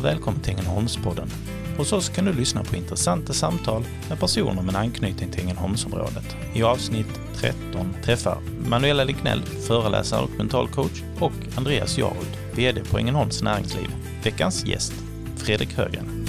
[0.00, 1.28] och välkommen till Ängelholmspodden.
[1.76, 6.36] Hos oss kan du lyssna på intressanta samtal med personer med anknytning till Ängelholmsområdet.
[6.54, 13.42] I avsnitt 13 träffar Manuela Lignell, föreläsare och mentalcoach och Andreas Jarud, VD på Ängelholms
[13.42, 13.88] Näringsliv.
[14.24, 14.92] Veckans gäst,
[15.36, 16.26] Fredrik Högren.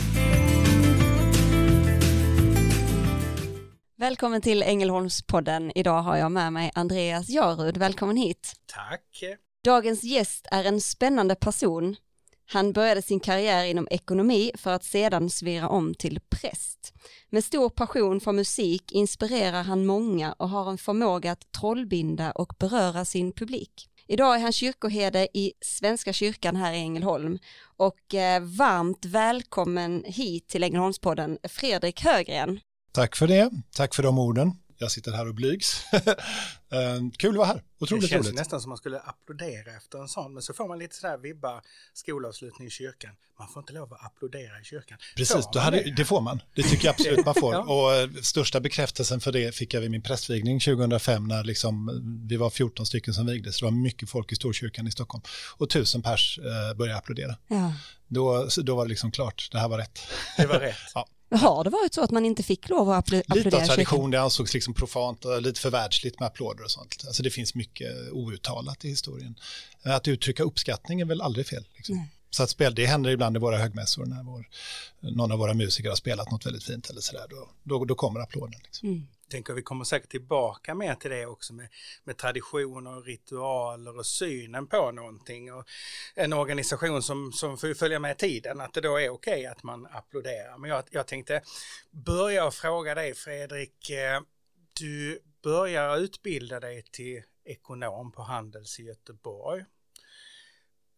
[3.98, 5.72] Välkommen till Ängelholmspodden.
[5.76, 7.78] Idag har jag med mig Andreas Jarud.
[7.78, 8.54] Välkommen hit.
[8.66, 9.24] Tack.
[9.64, 11.96] Dagens gäst är en spännande person.
[12.54, 16.94] Han började sin karriär inom ekonomi för att sedan svira om till präst.
[17.30, 22.54] Med stor passion för musik inspirerar han många och har en förmåga att trollbinda och
[22.60, 23.90] beröra sin publik.
[24.08, 27.40] Idag är han kyrkoherde i Svenska kyrkan här i Ängelholm
[27.78, 32.60] och eh, varmt välkommen hit till Ängelholmspodden Fredrik Högren.
[32.92, 33.52] Tack för det.
[33.76, 34.52] Tack för de orden.
[34.82, 35.86] Jag sitter här och blygs.
[36.74, 37.64] Eh, kul att vara här.
[37.80, 38.40] Otroligt det känns roligt.
[38.40, 41.62] nästan som man skulle applådera efter en sån, men så får man lite sådär vibbar
[41.94, 43.12] skolavslutning i kyrkan.
[43.40, 44.98] Man får inte lov att applådera i kyrkan.
[45.16, 45.96] Precis, Får hade, det?
[45.96, 46.42] det får man.
[46.56, 47.54] Det tycker jag absolut man får.
[47.54, 47.60] Ja.
[47.60, 51.96] Och eh, största bekräftelsen för det fick jag vid min prästvigning 2005 när liksom, eh,
[52.30, 53.60] vi var 14 stycken som vigdes.
[53.60, 55.24] Det var mycket folk i Storkyrkan i Stockholm.
[55.58, 57.36] Och tusen pers eh, började applådera.
[57.48, 57.74] Ja.
[58.08, 60.00] Då, då var det liksom klart, det här var rätt.
[60.38, 60.76] Det var rätt.
[60.94, 61.08] Ja.
[61.32, 64.12] Har det varit så att man inte fick lov att appl- Lite applådera av tradition,
[64.12, 67.04] det ansågs liksom profant och lite för världsligt med applåder och sånt.
[67.08, 69.36] Alltså det finns mycket outtalat i historien.
[69.84, 71.66] Att uttrycka uppskattning är väl aldrig fel.
[71.76, 72.08] Liksom.
[72.30, 74.48] Så att spel, det händer ibland i våra högmässor när vår,
[75.00, 77.26] någon av våra musiker har spelat något väldigt fint eller sådär.
[77.30, 78.60] Då, då, då kommer applåden.
[78.64, 78.90] Liksom.
[78.90, 81.68] Mm tänker vi kommer säkert tillbaka mer till det också med,
[82.04, 85.66] med traditioner och ritualer och synen på någonting och
[86.16, 89.88] en organisation som, som får följa med tiden, att det då är okej att man
[89.92, 90.58] applåderar.
[90.58, 91.42] Men jag, jag tänkte
[91.92, 94.22] börja och fråga dig Fredrik, eh,
[94.80, 99.66] du börjar utbilda dig till ekonom på Handels i Göteborg.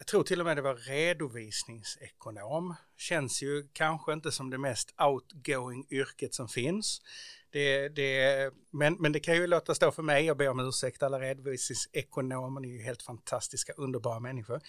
[0.03, 2.75] Jag tror till och med det var redovisningsekonom.
[2.97, 7.01] Känns ju kanske inte som det mest outgoing yrket som finns.
[7.49, 11.03] Det, det, men, men det kan ju låta stå för mig, jag ber om ursäkt
[11.03, 14.61] alla redovisningsekonomer, ni är ju helt fantastiska, underbara människor.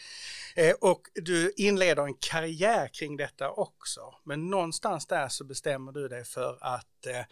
[0.56, 6.08] Eh, och du inleder en karriär kring detta också, men någonstans där så bestämmer du
[6.08, 7.24] dig för att eh,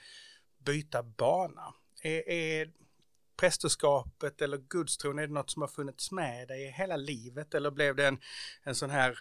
[0.64, 1.74] byta bana.
[2.02, 2.70] Är, är
[3.42, 7.97] prästerskapet eller gudstron, är det något som har funnits med dig hela livet eller blev
[7.97, 8.19] det en,
[8.64, 9.19] en sån här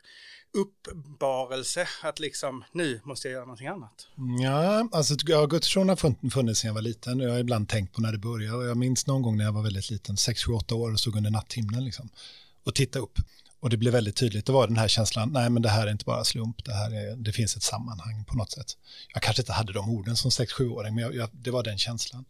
[0.54, 4.08] uppbarelse, att liksom nu måste jag göra någonting annat?
[4.42, 7.20] Ja, alltså ja, gudstron har funnits sedan jag var liten.
[7.20, 8.58] Jag har ibland tänkt på när det började.
[8.58, 11.00] Och jag minns någon gång när jag var väldigt liten, 6, 7, 8 år och
[11.00, 12.10] stod under natthimlen liksom,
[12.64, 13.20] och tittade upp.
[13.60, 15.92] Och det blev väldigt tydligt, det var den här känslan, nej men det här är
[15.92, 18.78] inte bara slump, det, här är, det finns ett sammanhang på något sätt.
[19.14, 22.26] Jag kanske inte hade de orden som 6-7-åring, men jag, jag, det var den känslan.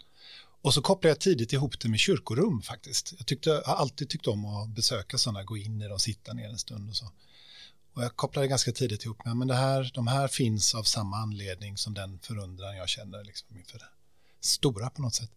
[0.62, 3.14] Och så kopplade jag tidigt ihop det med kyrkorum faktiskt.
[3.18, 6.34] Jag, tyckte, jag har alltid tyckt om att besöka sådana, gå in i dem, sitta
[6.34, 7.12] ner en stund och så.
[7.94, 11.18] Och jag kopplade ganska tidigt ihop med, men det här, de här finns av samma
[11.18, 13.90] anledning som den förundran jag känner liksom inför det
[14.42, 15.32] stora på något sätt.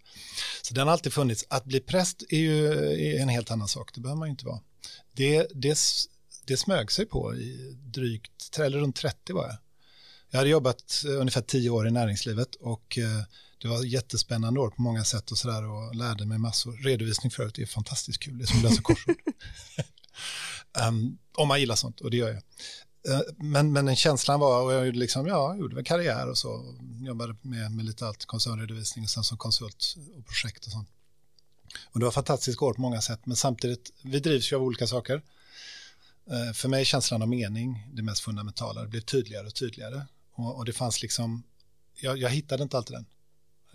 [0.63, 1.45] Så den har alltid funnits.
[1.49, 2.73] Att bli präst är ju
[3.17, 4.61] är en helt annan sak, det behöver man ju inte vara.
[5.13, 5.79] Det, det,
[6.45, 9.57] det smög sig på i drygt, eller runt 30 var jag.
[10.31, 13.23] Jag hade jobbat eh, ungefär 10 år i näringslivet och eh,
[13.65, 16.73] det var jättespännande år på många sätt och sådär och lärde mig massor.
[16.73, 19.17] Redovisning förut är fantastiskt kul, det är som att läsa korsord.
[20.89, 22.37] um, om man gillar sånt, och det gör jag.
[23.15, 26.77] Eh, Men, men den känslan var, och jag liksom, ja, gjorde väl karriär och så,
[27.01, 30.89] jobbade med, med lite allt, koncernredovisning och sen som konsult och projekt och sånt.
[31.85, 34.87] Och det var fantastiska år på många sätt, men samtidigt, vi drivs ju av olika
[34.87, 35.23] saker.
[36.31, 40.07] Eh, För mig är känslan av mening det mest fundamentala, det blev tydligare och tydligare.
[40.35, 41.43] Och, och det fanns liksom,
[42.01, 43.07] jag, jag hittade inte alltid den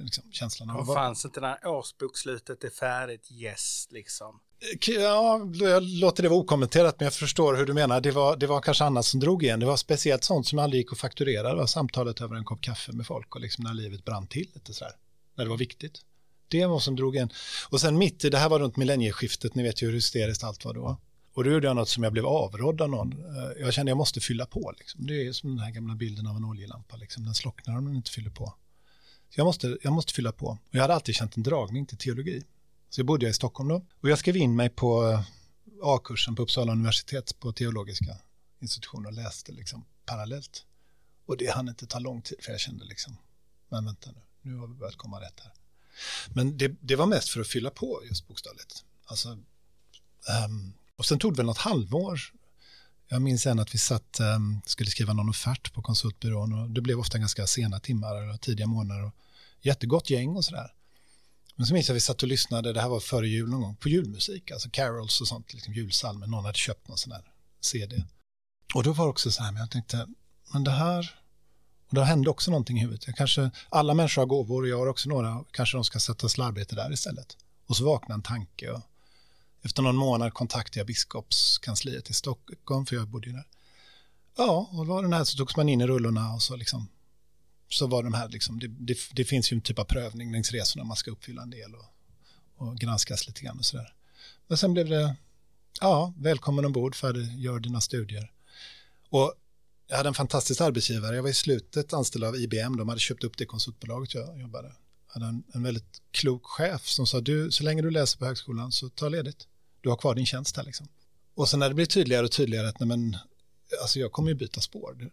[0.03, 0.69] liksom, känslan.
[0.69, 4.39] Av fanns inte när årsbokslutet är färdigt, yes, liksom.
[4.87, 8.01] Ja, jag låter det vara okommenterat, men jag förstår hur du menar.
[8.01, 9.59] Det var, det var kanske annat som drog igen.
[9.59, 11.49] Det var speciellt sånt som aldrig gick att fakturera.
[11.49, 14.51] Det var samtalet över en kopp kaffe med folk och liksom när livet brann till
[14.53, 14.93] lite sådär.
[15.35, 16.01] När det var viktigt.
[16.47, 17.29] Det var som drog igen.
[17.69, 20.65] Och sen mitt i, det här var runt millennieskiftet, ni vet ju hur hysteriskt allt
[20.65, 20.97] var då.
[21.33, 23.11] Och då gjorde jag något som jag blev avrådd av någon.
[23.11, 24.73] Eh, Jag kände jag måste fylla på.
[24.77, 25.07] Liksom.
[25.07, 26.95] Det är som den här gamla bilden av en oljelampa.
[26.95, 27.25] Liksom.
[27.25, 28.53] Den slocknar om den inte fyller på.
[29.29, 30.47] Så jag måste, jag måste fylla på.
[30.47, 32.43] Och jag hade alltid känt en dragning till teologi.
[32.89, 33.85] Så jag bodde jag i Stockholm då.
[34.01, 35.21] Och jag skrev in mig på eh,
[35.83, 38.17] A-kursen på Uppsala universitet på teologiska
[38.59, 40.65] institutioner och läste liksom parallellt.
[41.25, 43.17] Och det hann inte ta lång tid för jag kände liksom,
[43.69, 45.53] men vänta nu, nu har vi börjat komma rätt här.
[46.33, 48.85] Men det, det var mest för att fylla på just bokstavligt.
[49.05, 52.21] Alltså, um, och sen tog det väl något halvår.
[53.11, 56.81] Jag minns en att vi satt, ehm, skulle skriva någon offert på konsultbyrån och det
[56.81, 59.13] blev ofta ganska sena timmar och tidiga månader och
[59.61, 60.73] jättegott gäng och sådär.
[61.55, 63.61] Men så minns jag att vi satt och lyssnade, det här var före jul någon
[63.61, 67.23] gång, på julmusik, alltså carols och sånt, liksom julsalmer, någon hade köpt någon sån här
[67.61, 68.03] CD.
[68.75, 70.07] Och då var det också så här, men jag tänkte,
[70.53, 71.15] men det här,
[71.87, 73.07] och då hände också någonting i huvudet.
[73.07, 76.43] Jag kanske, alla människor har gåvor och jag har också några, kanske de ska sätta
[76.43, 77.37] arbete där istället.
[77.65, 78.81] Och så vaknade en tanke och
[79.61, 83.47] efter någon månad kontaktade jag biskopskansliet i Stockholm, för jag bodde ju där.
[84.37, 86.87] Ja, och var den här så togs man in i rullorna och så liksom
[87.69, 90.51] så var de här, liksom, det, det, det, finns ju en typ av prövning längs
[90.51, 91.85] resorna, man ska uppfylla en del och,
[92.55, 93.93] och granskas lite grann och sådär.
[94.47, 95.15] Men sen blev det,
[95.81, 98.31] ja, välkommen ombord, färdig, gör dina studier.
[99.09, 99.33] Och
[99.87, 103.23] jag hade en fantastisk arbetsgivare, jag var i slutet anställd av IBM, de hade köpt
[103.23, 104.71] upp det konsultbolaget jag jobbade.
[105.13, 108.71] Hade en, en väldigt klok chef som sa, du, så länge du läser på högskolan
[108.71, 109.47] så ta ledigt.
[109.81, 110.87] Du har kvar din tjänst här liksom.
[111.35, 113.17] Och sen när det blev tydligare och tydligare att nej men,
[113.81, 115.09] alltså jag kommer ju byta spår.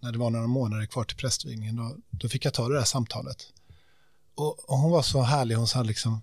[0.00, 2.84] när det var några månader kvar till prästvigningen, då, då fick jag ta det där
[2.84, 3.52] samtalet.
[4.34, 6.22] Och, och, hon var så härlig, hon sa liksom,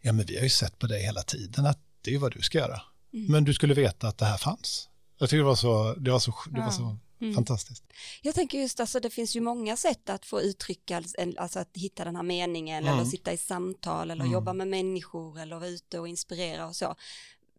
[0.00, 2.42] ja men vi har ju sett på dig hela tiden att det är vad du
[2.42, 2.82] ska göra.
[3.12, 3.26] Mm.
[3.32, 4.88] Men du skulle veta att det här fanns.
[5.18, 7.34] Jag tycker det var så, det var så, det var så mm.
[7.34, 7.84] fantastiskt.
[8.22, 11.02] Jag tänker just alltså det finns ju många sätt att få uttrycka,
[11.36, 12.94] alltså att hitta den här meningen mm.
[12.94, 14.32] eller sitta i samtal eller mm.
[14.32, 16.96] jobba med människor eller vara ute och inspirera och så.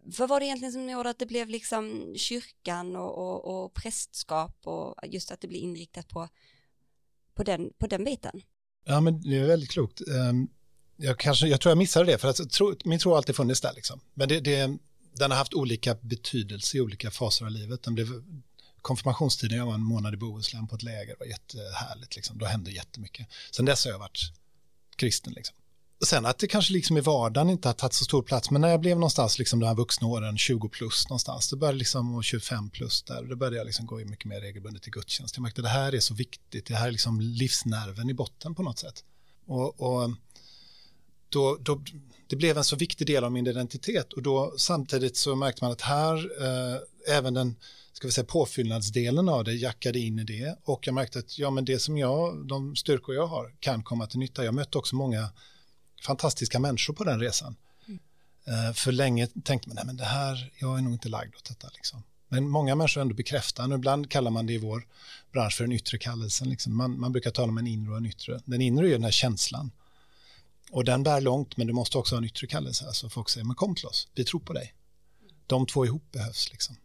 [0.03, 4.57] Vad var det egentligen som gjorde att det blev liksom kyrkan och, och, och prästskap
[4.63, 6.29] och just att det blir inriktat på,
[7.33, 8.41] på, den, på den biten?
[8.85, 10.01] Ja, men det är väldigt klokt.
[10.01, 10.47] Ehm,
[10.97, 13.61] jag, kanske, jag tror jag missade det, för att tro, min tro har alltid funnits
[13.61, 13.73] där.
[13.73, 13.99] Liksom.
[14.13, 14.77] Men det, det,
[15.15, 17.83] den har haft olika betydelse i olika faser av livet.
[17.83, 18.07] Den blev,
[18.81, 22.15] konfirmationstiden, jag var en månad i Bohuslän på ett läger, det var jättehärligt.
[22.15, 22.37] Liksom.
[22.37, 23.27] Då hände jättemycket.
[23.51, 24.19] Sen dess har jag varit
[24.95, 25.33] kristen.
[25.33, 25.55] Liksom.
[26.05, 28.69] Sen att det kanske liksom i vardagen inte har tagit så stor plats, men när
[28.69, 32.23] jag blev någonstans, liksom de här vuxna åren, 20 plus någonstans, det började liksom, och
[32.23, 35.35] 25 plus där, då började jag liksom gå mycket mer regelbundet till gudstjänst.
[35.35, 38.55] Jag märkte att det här är så viktigt, det här är liksom livsnerven i botten
[38.55, 39.03] på något sätt.
[39.45, 40.11] Och, och
[41.31, 41.81] då, då,
[42.27, 45.71] det blev en så viktig del av min identitet och då samtidigt så märkte man
[45.71, 46.79] att här, eh,
[47.17, 47.55] även den
[47.93, 51.49] ska vi säga, påfyllnadsdelen av det jackade in i det och jag märkte att ja,
[51.49, 54.45] men det som jag, de styrkor jag har kan komma till nytta.
[54.45, 55.29] Jag mötte också många
[56.05, 57.55] fantastiska människor på den resan.
[57.87, 57.99] Mm.
[58.47, 61.45] Eh, för länge tänkte man, nej men det här, jag är nog inte lagd åt
[61.45, 62.03] detta liksom.
[62.27, 64.87] Men många människor ändå bekräftar, och ibland kallar man det i vår
[65.31, 66.49] bransch för den yttre kallelsen.
[66.49, 66.77] Liksom.
[66.77, 68.41] Man, man brukar tala om en inre och en yttre.
[68.45, 69.71] Den inre är den här känslan
[70.71, 72.87] och den bär långt, men du måste också ha en yttre kallelse.
[72.87, 74.73] Alltså folk säger, men kom till oss, vi tror på dig.
[75.47, 76.51] De två ihop behövs.
[76.51, 76.75] Liksom.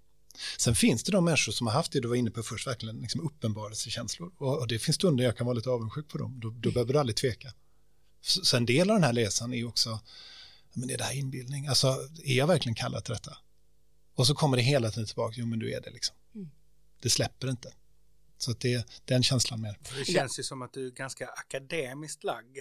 [0.59, 2.97] Sen finns det de människor som har haft det du var inne på först, verkligen
[2.97, 4.33] liksom uppenbarelsekänslor.
[4.39, 6.93] Och, och det finns stunder jag kan vara lite avundsjuk på dem, då, då behöver
[6.93, 7.53] du aldrig tveka.
[8.21, 10.01] Så en del av den här resan är också,
[10.73, 11.67] men är det här inbildning?
[11.67, 11.87] Alltså,
[12.25, 13.39] är jag verkligen kallad till detta?
[14.15, 16.17] Och så kommer det hela tiden tillbaka, jo men du är det liksom.
[16.35, 16.51] Mm.
[17.03, 17.75] Det släpper inte.
[18.39, 19.79] Så att det är den känslan mer.
[19.99, 22.59] Det känns ju som att du är ganska akademiskt lagd.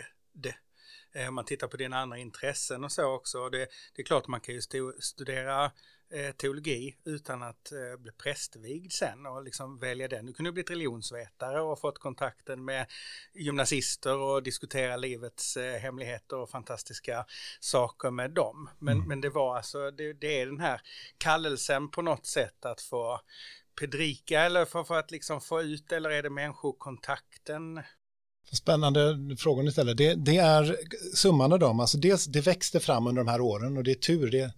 [1.15, 3.49] Eh, om man tittar på dina andra intressen och så också.
[3.49, 4.61] Det, det är klart man kan ju
[4.99, 5.71] studera
[6.09, 10.25] eh, teologi utan att eh, bli prästvigd sen och liksom välja den.
[10.25, 12.85] Du kunde blivit religionsvetare och fått kontakten med
[13.33, 17.25] gymnasister och diskutera livets hemligheter och fantastiska
[17.59, 18.69] saker med dem.
[18.79, 19.07] Men, mm.
[19.07, 20.81] men det var alltså, det, det, är den här
[21.17, 23.21] kallelsen på något sätt att få
[23.79, 27.81] predika eller för, för att liksom få ut eller är det människokontakten?
[28.51, 29.97] Spännande frågor istället.
[29.97, 30.77] Det, det är
[31.15, 31.79] summan av dem.
[31.79, 34.31] Alltså det, det växte fram under de här åren och det är tur.
[34.31, 34.53] Det,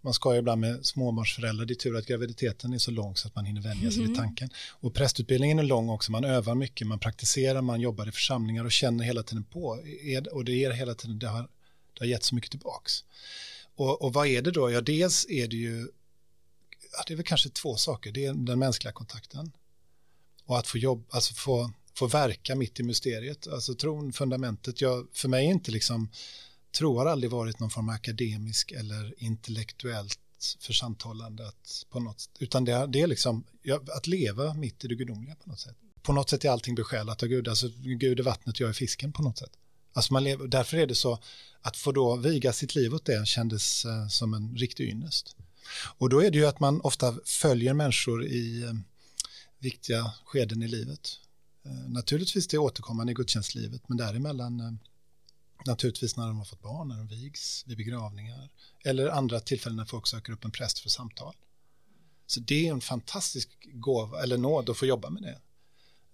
[0.00, 3.28] man ska ju ibland med småbarnsföräldrar, det är tur att graviditeten är så lång så
[3.28, 4.08] att man hinner vänja sig mm.
[4.08, 4.50] vid tanken.
[4.70, 8.72] Och prästutbildningen är lång också, man övar mycket, man praktiserar, man jobbar i församlingar och
[8.72, 9.78] känner hela tiden på.
[10.32, 13.04] Och det är hela tiden, det har, det har gett så mycket tillbaks.
[13.76, 14.70] Och, och vad är det då?
[14.70, 15.88] Ja, dels är det ju,
[16.92, 18.12] ja, det är väl kanske två saker.
[18.12, 19.52] Det är den mänskliga kontakten
[20.44, 21.70] och att få jobb, alltså få
[22.00, 23.48] få verka mitt i mysteriet.
[23.48, 24.80] Alltså tron, fundamentet.
[24.80, 26.10] Jag, för mig är inte liksom,
[26.78, 30.18] tro har aldrig varit någon form av akademisk eller intellektuellt
[30.60, 34.88] församtalande att, på något, utan det är, det är liksom jag, att leva mitt i
[34.88, 35.76] det gudomliga på något sätt.
[36.02, 39.12] På något sätt är allting besjälat av Gud, alltså Gud är vattnet, jag är fisken
[39.12, 39.52] på något sätt.
[39.92, 41.18] Alltså man lever, därför är det så
[41.62, 45.36] att få då viga sitt liv åt det kändes uh, som en riktig ynnest.
[45.98, 48.72] Och då är det ju att man ofta följer människor i uh,
[49.58, 51.20] viktiga skeden i livet.
[51.64, 54.72] Eh, naturligtvis det återkommande i gudstjänstlivet, men däremellan eh,
[55.66, 58.50] naturligtvis när de har fått barn, när de vigs, vid begravningar
[58.84, 61.36] eller andra tillfällen när folk söker upp en präst för samtal.
[62.26, 65.38] Så det är en fantastisk gåva, eller nåd att få jobba med det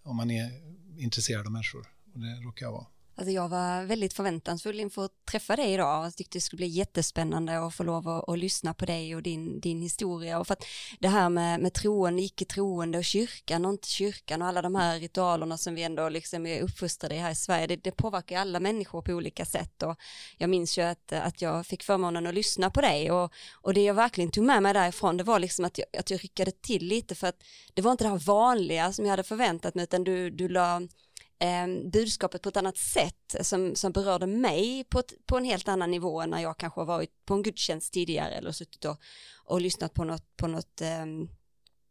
[0.02, 0.50] om man är
[0.98, 2.86] intresserad av människor och det råkar jag vara.
[3.18, 6.06] Alltså jag var väldigt förväntansfull inför att träffa dig idag.
[6.06, 9.22] Och tyckte det skulle bli jättespännande att få lov att, att lyssna på dig och
[9.22, 10.38] din, din historia.
[10.38, 10.64] Och för att
[11.00, 14.74] det här med, med troende, icke troende och kyrkan och inte kyrkan och alla de
[14.74, 18.40] här ritualerna som vi ändå liksom är uppfostrade i här i Sverige, det, det påverkar
[18.40, 19.82] alla människor på olika sätt.
[19.82, 19.96] Och
[20.36, 23.10] jag minns ju att, att jag fick förmånen att lyssna på dig.
[23.10, 26.10] Och, och det jag verkligen tog med mig därifrån det var liksom att jag, att
[26.10, 27.42] jag ryckade till lite för att
[27.74, 30.80] det var inte det här vanliga som jag hade förväntat mig utan du, du la
[31.38, 35.68] eh, budskapet på ett annat sätt som, som berörde mig på, ett, på en helt
[35.68, 39.00] annan nivå än när jag kanske har varit på en gudstjänst tidigare eller suttit och,
[39.44, 41.06] och lyssnat på något, på något eh,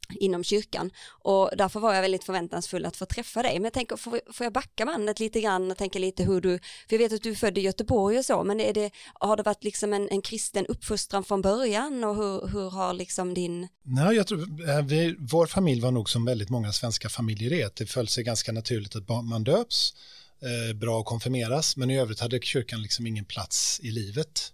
[0.10, 3.54] inom kyrkan och därför var jag väldigt förväntansfull att få träffa dig.
[3.54, 6.60] Men jag tänker, får, får jag backa bandet lite grann och tänka lite hur du,
[6.60, 9.38] för jag vet att du är född i Göteborg och så, men är det, har
[9.38, 13.68] det varit liksom en, en kristen uppfostran från början och hur, hur har liksom din...
[13.84, 17.70] Nej, jag tror, eh, vi, vår familj var nog som väldigt många svenska familjer är,
[17.76, 19.94] det föll sig ganska naturligt att man döps,
[20.42, 24.52] eh, bra att konfirmeras, men i övrigt hade kyrkan liksom ingen plats i livet.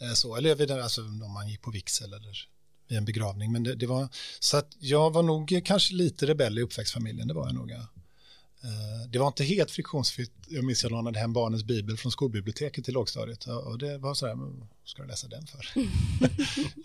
[0.00, 2.53] Eh, så, eller alltså, om man gick på vigsel eller
[2.88, 3.52] vid en begravning.
[3.52, 4.08] Men det, det, var,
[4.40, 7.70] så att jag var nog kanske lite rebell i uppväxtfamiljen, det var jag nog.
[7.70, 10.32] Eh, det var inte helt friktionsfritt.
[10.48, 14.26] Jag minns jag lånade hem barnens bibel från skolbiblioteket till lågstadiet och det var så
[14.26, 15.66] där, vad ska du läsa den för?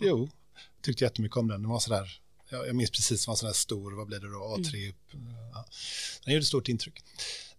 [0.00, 0.28] jo,
[0.82, 1.62] tyckte jättemycket om den.
[1.62, 4.32] Den var så där, jag minns precis, den var så där stor, vad blir det
[4.32, 4.96] då, A3 upp.
[5.52, 5.64] Ja.
[6.24, 7.04] Den gjorde stort intryck.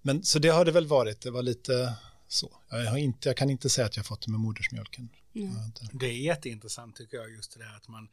[0.01, 1.93] Men så det har det väl varit, det var lite
[2.27, 2.51] så.
[2.69, 5.09] Jag, har inte, jag kan inte säga att jag fått det med modersmjölken.
[5.33, 5.53] Mm.
[5.91, 8.07] Det är jätteintressant tycker jag just det där att man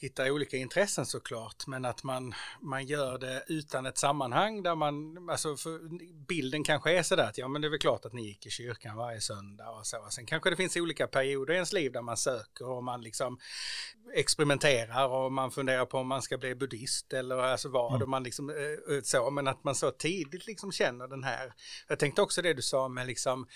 [0.00, 5.28] hitta olika intressen såklart, men att man, man gör det utan ett sammanhang där man,
[5.30, 5.56] alltså
[6.28, 8.50] bilden kanske är sådär att ja men det är väl klart att ni gick i
[8.50, 10.06] kyrkan varje söndag och så.
[10.10, 13.38] Sen kanske det finns olika perioder i ens liv där man söker och man liksom
[14.14, 18.10] experimenterar och man funderar på om man ska bli buddhist eller alltså vad mm.
[18.10, 21.52] man liksom äh, så, men att man så tidigt liksom känner den här,
[21.88, 23.46] jag tänkte också det du sa med liksom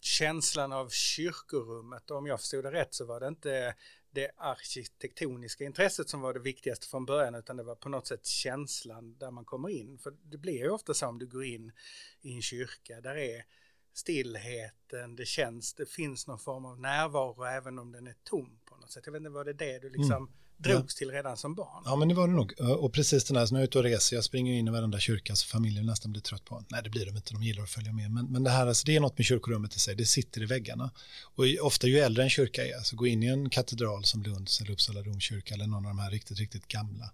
[0.00, 3.74] känslan av kyrkorummet och om jag förstod det rätt så var det inte
[4.10, 8.26] det arkitektoniska intresset som var det viktigaste från början utan det var på något sätt
[8.26, 9.98] känslan där man kommer in.
[9.98, 11.72] För det blir ju ofta så om du går in
[12.20, 13.44] i en kyrka, där är
[13.92, 18.76] stillheten, det känns, det finns någon form av närvaro även om den är tom på
[18.76, 19.06] något sätt.
[19.06, 21.82] Jag vet inte, var det det du liksom mm drogs till redan som barn.
[21.84, 22.60] Ja, men det var det nog.
[22.78, 24.70] Och precis den här, så när jag är ute och reser, jag springer in i
[24.70, 27.62] varenda kyrka så familjen nästan blir trött på Nej, det blir de inte, de gillar
[27.62, 28.10] att följa med.
[28.10, 30.46] Men, men det här, alltså, det är något med kyrkorummet i sig, det sitter i
[30.46, 30.90] väggarna.
[31.22, 34.60] Och ofta ju äldre en kyrka är, så gå in i en katedral som Lunds
[34.60, 37.12] eller Uppsala domkyrka eller någon av de här riktigt, riktigt gamla.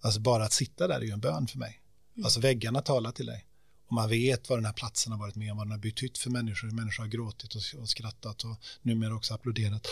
[0.00, 1.80] Alltså bara att sitta där är ju en bön för mig.
[2.16, 2.24] Mm.
[2.24, 3.46] Alltså väggarna talar till dig.
[3.86, 6.18] Och man vet vad den här platsen har varit med om, vad den har betytt
[6.18, 6.70] för människor.
[6.70, 9.86] Människor har gråtit och, och skrattat och numera också applåderat.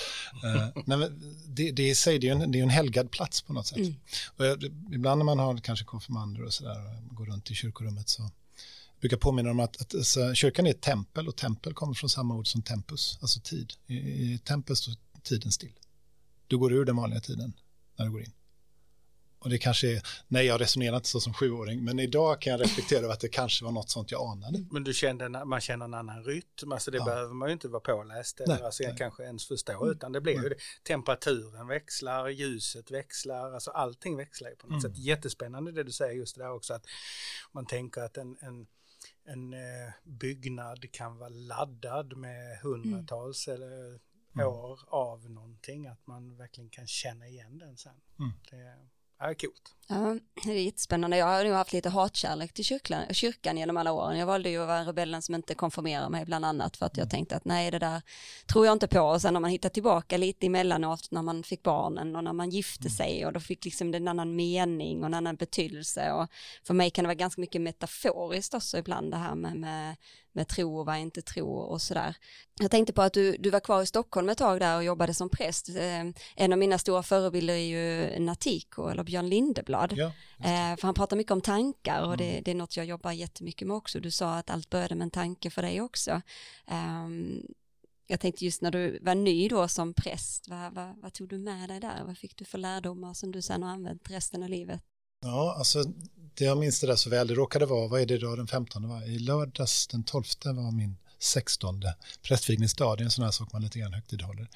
[0.44, 1.10] uh, nej,
[1.46, 3.78] det, det, i sig, det är en, det är en helgad plats på något sätt.
[3.78, 3.94] Mm.
[4.36, 8.30] Och jag, ibland när man har kanske konfirmander och sådär, går runt i kyrkorummet så
[9.00, 12.34] brukar påminna om att, att alltså, kyrkan är ett tempel och tempel kommer från samma
[12.34, 13.72] ord som tempus, alltså tid.
[13.86, 15.72] I, i tempel står tiden still.
[16.46, 17.52] Du går ur den vanliga tiden
[17.96, 18.32] när du går in.
[19.44, 22.60] Och det kanske är, nej jag resonerar inte så som sjuåring, men idag kan jag
[22.60, 24.64] reflektera över att det kanske var något sånt jag anade.
[24.70, 27.04] Men du kände, man känner en annan rytm, alltså det ja.
[27.04, 28.94] behöver man ju inte vara påläst eller nej, alltså nej.
[28.98, 29.96] kanske ens förstå, mm.
[29.96, 30.56] utan det blir ju det.
[30.82, 34.94] Temperaturen växlar, ljuset växlar, alltså allting växlar ju på något mm.
[34.94, 35.04] sätt.
[35.04, 36.86] Jättespännande det du säger just det där också, att
[37.52, 38.66] man tänker att en, en
[39.24, 43.62] en eh, byggnad kan vara laddad med hundratals mm.
[43.62, 44.00] eller
[44.34, 44.48] mm.
[44.48, 48.00] år av någonting, att man verkligen kan känna igen den sen.
[48.18, 48.32] Mm.
[48.50, 49.74] Det, är coolt.
[49.88, 51.16] Ja, det är jättespännande.
[51.16, 54.18] Jag har nog haft lite hatkärlek till kyrkan, kyrkan genom alla åren.
[54.18, 57.10] Jag valde ju att vara rebellen som inte konformerar mig bland annat för att jag
[57.10, 58.02] tänkte att nej, det där
[58.52, 59.00] tror jag inte på.
[59.00, 62.50] Och sen har man hittat tillbaka lite emellanåt när man fick barnen och när man
[62.50, 62.90] gifte mm.
[62.90, 66.12] sig och då fick liksom det en annan mening och en annan betydelse.
[66.12, 66.28] Och
[66.66, 69.96] för mig kan det vara ganska mycket metaforiskt också ibland det här med, med
[70.34, 72.16] med tro och vad inte tro och sådär.
[72.60, 75.14] Jag tänkte på att du, du var kvar i Stockholm ett tag där och jobbade
[75.14, 75.68] som präst.
[75.68, 76.04] Eh,
[76.36, 79.73] en av mina stora förebilder är ju Natiko eller Björn Lindeblad.
[79.96, 80.04] Ja,
[80.38, 82.18] eh, för han pratar mycket om tankar och mm.
[82.18, 84.00] det, det, är något jag jobbar jättemycket med också.
[84.00, 86.22] Du sa att allt började med en tanke för dig också.
[86.70, 87.42] Um,
[88.06, 91.38] jag tänkte just när du var ny då som präst, vad, vad, vad, tog du
[91.38, 92.04] med dig där?
[92.06, 94.80] Vad fick du för lärdomar som du sen har använt resten av livet?
[95.20, 95.84] Ja, alltså
[96.34, 98.46] det jag minns det där så väl, det råkade vara, vad är det idag, den
[98.46, 99.08] 15 var?
[99.08, 101.82] I lördags den 12 var min 16
[102.22, 104.48] prästvigningsdag, det är en sån här sak man lite grann högtidhåller.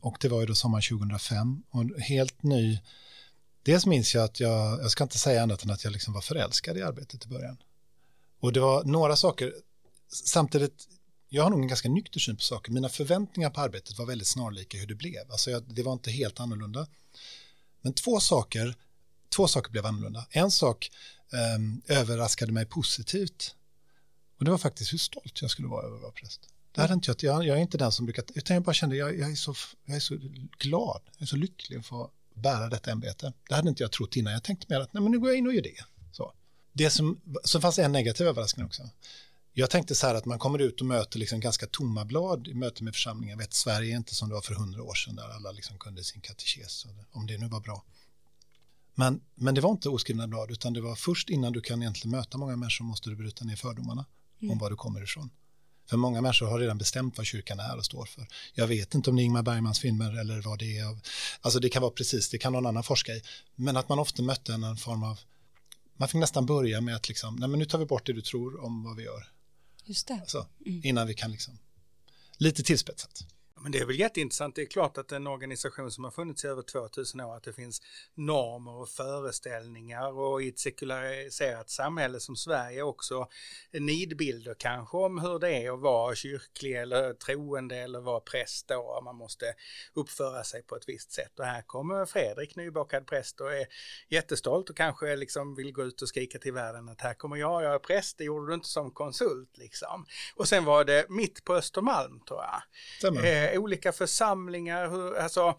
[0.00, 2.78] Och det var ju då sommaren 2005 och helt ny,
[3.64, 6.20] dels minns jag att jag, jag ska inte säga annat än att jag liksom var
[6.20, 7.56] förälskad i arbetet i början.
[8.40, 9.54] Och det var några saker,
[10.08, 10.88] samtidigt,
[11.28, 12.72] jag har nog en ganska nykter syn på saker.
[12.72, 15.30] Mina förväntningar på arbetet var väldigt snarlika hur det blev.
[15.30, 16.86] Alltså jag, det var inte helt annorlunda.
[17.80, 18.74] Men två saker
[19.34, 20.26] två saker blev annorlunda.
[20.30, 20.90] En sak
[21.32, 23.54] eh, överraskade mig positivt.
[24.38, 26.40] Och det var faktiskt hur stolt jag skulle vara över att vara präst.
[26.72, 28.96] Det hade inte jag, jag, jag är inte den som brukar, utan jag bara kände,
[28.96, 29.54] jag, jag, är så,
[29.84, 30.14] jag är så
[30.58, 33.32] glad, jag är så lycklig att få bära detta ämbete.
[33.48, 35.38] Det hade inte jag trott innan, jag tänkte mer att nej, men nu går jag
[35.38, 35.84] in och gör det.
[36.12, 36.32] Så,
[36.72, 38.82] det som, så fanns en negativ överraskning också.
[39.52, 42.54] Jag tänkte så här att man kommer ut och möter liksom ganska tomma blad i
[42.54, 43.32] möte med församlingar.
[43.32, 45.78] Jag vet, Sverige är inte som det var för hundra år sedan där alla liksom
[45.78, 47.84] kunde sin katekes, om det nu var bra.
[48.94, 52.10] Men, men det var inte oskrivna blad, utan det var först innan du kan egentligen
[52.16, 54.06] möta många människor måste du bryta ner fördomarna
[54.40, 54.52] mm.
[54.52, 55.30] om var du kommer ifrån.
[55.86, 58.26] För många människor har redan bestämt vad kyrkan är och står för.
[58.54, 60.98] Jag vet inte om det är Ingmar Bergmans filmer eller vad det är.
[61.40, 63.22] Alltså det kan vara precis, det kan någon annan forska i.
[63.54, 65.20] Men att man ofta mötte en form av,
[65.96, 68.22] man fick nästan börja med att liksom, nej men nu tar vi bort det du
[68.22, 69.28] tror om vad vi gör.
[69.84, 70.14] Just det.
[70.14, 70.80] Alltså, mm.
[70.84, 71.58] Innan vi kan liksom,
[72.36, 73.26] lite tillspetsat.
[73.64, 74.54] Men det är väl jätteintressant.
[74.54, 77.52] Det är klart att en organisation som har funnits i över 2000 år, att det
[77.52, 77.82] finns
[78.14, 83.28] normer och föreställningar och i ett sekulariserat samhälle som Sverige också
[83.72, 89.00] nidbilder kanske om hur det är att vara kyrklig eller troende eller vara präst då.
[89.04, 89.54] Man måste
[89.94, 91.38] uppföra sig på ett visst sätt.
[91.38, 93.66] Och här kommer Fredrik, nybakad präst och är
[94.08, 97.62] jättestolt och kanske liksom vill gå ut och skrika till världen att här kommer jag,
[97.62, 100.06] jag är präst, det gjorde du inte som konsult liksom.
[100.36, 102.62] Och sen var det mitt på Östermalm tror jag
[103.58, 104.88] olika församlingar?
[104.90, 105.54] Hur, alltså,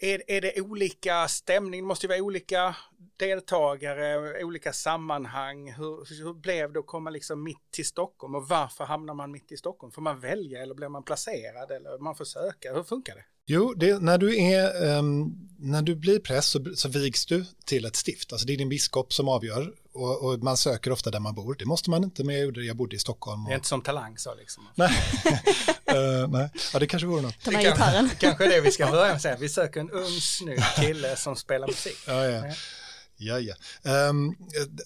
[0.00, 1.80] är, är det olika stämning?
[1.80, 2.76] Det måste ju vara olika
[3.16, 5.72] deltagare, olika sammanhang.
[5.72, 9.52] Hur, hur blev det att komma liksom mitt till Stockholm och varför hamnar man mitt
[9.52, 9.92] i Stockholm?
[9.92, 12.74] Får man välja eller blir man placerad eller man får söka?
[12.74, 13.24] Hur funkar det?
[13.48, 17.84] Jo, det, när, du är, um, när du blir präst så, så vigs du till
[17.84, 18.32] ett stift.
[18.32, 21.56] Alltså det är din biskop som avgör och, och, man söker ofta där man bor.
[21.58, 23.42] Det måste man inte, men jag, gjorde, jag bodde i Stockholm.
[23.42, 23.48] Och...
[23.48, 24.68] Det är inte som Talang så liksom.
[24.74, 24.90] nej.
[25.92, 27.46] uh, nej, ja det kanske vore något.
[27.46, 28.10] Med gitarren.
[28.18, 29.36] Kanske det vi ska börja med säga.
[29.40, 31.98] Vi söker en ung snygg kille som spelar musik.
[32.06, 32.54] Ja, ja.
[33.18, 33.54] Ja, ja.
[34.08, 34.36] Um,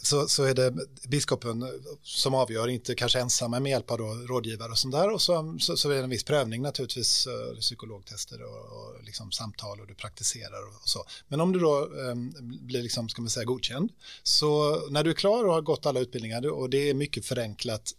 [0.03, 0.75] så, så är det
[1.09, 1.65] biskopen
[2.03, 5.11] som avgör, inte kanske ensamma med hjälp av då rådgivare och sånt där.
[5.11, 9.33] Och så, så, så är det en viss prövning naturligtvis, eh, psykologtester och, och liksom
[9.33, 11.05] samtal och du praktiserar och, och, så.
[11.29, 13.91] Men om du då um, blir liksom, ska man säga, godkänd,
[14.23, 17.95] så när du är klar och har gått alla utbildningar och det är mycket förenklat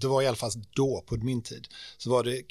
[0.00, 2.42] det var i alla fall då på min tid, så var det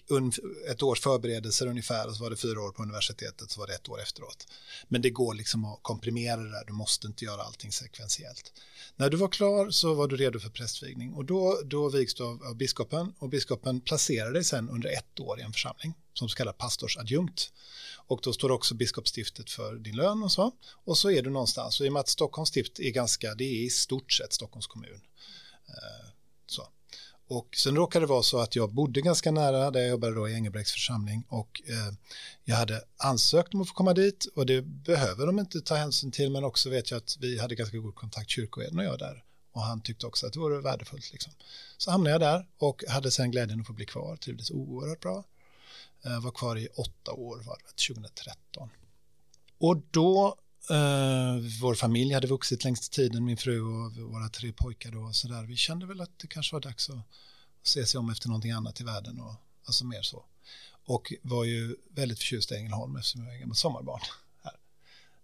[0.69, 3.73] ett års förberedelser ungefär och så var det fyra år på universitetet så var det
[3.73, 4.47] ett år efteråt.
[4.87, 8.53] Men det går liksom att komprimera det där, du måste inte göra allting sekventiellt.
[8.95, 12.23] När du var klar så var du redo för prästvigning och då, då vigs du
[12.23, 16.29] av, av biskopen och biskopen placerar dig sen under ett år i en församling som
[16.29, 17.51] så kallad pastorsadjunkt.
[18.07, 20.51] Och då står också biskopsstiftet för din lön och så.
[20.85, 21.79] Och så är du någonstans.
[21.79, 24.67] Och i och med att Stockholms stift är ganska, det är i stort sett Stockholms
[24.67, 25.01] kommun.
[25.67, 26.09] Eh,
[27.33, 30.29] och sen råkade det vara så att jag bodde ganska nära där jag jobbade då
[30.29, 31.93] i Engelbrekts församling och eh,
[32.43, 36.11] jag hade ansökt om att få komma dit och det behöver de inte ta hänsyn
[36.11, 39.23] till men också vet jag att vi hade ganska god kontakt kyrkoherden och jag där
[39.51, 41.11] och han tyckte också att det vore värdefullt.
[41.11, 41.33] Liksom.
[41.77, 45.23] Så hamnade jag där och hade sen glädjen att få bli kvar, trivdes oerhört bra.
[46.05, 48.69] Eh, var kvar i åtta år, var det 2013.
[49.57, 50.35] Och då
[50.71, 55.15] Uh, vår familj hade vuxit längs tiden, min fru och våra tre pojkar då och
[55.15, 55.43] så där.
[55.43, 57.05] Vi kände väl att det kanske var dags att,
[57.63, 60.25] se sig om efter någonting annat i världen och alltså mer så.
[60.85, 64.01] Och var ju väldigt förtjust i Ängelholm eftersom jag är sommarbarn
[64.43, 64.55] här.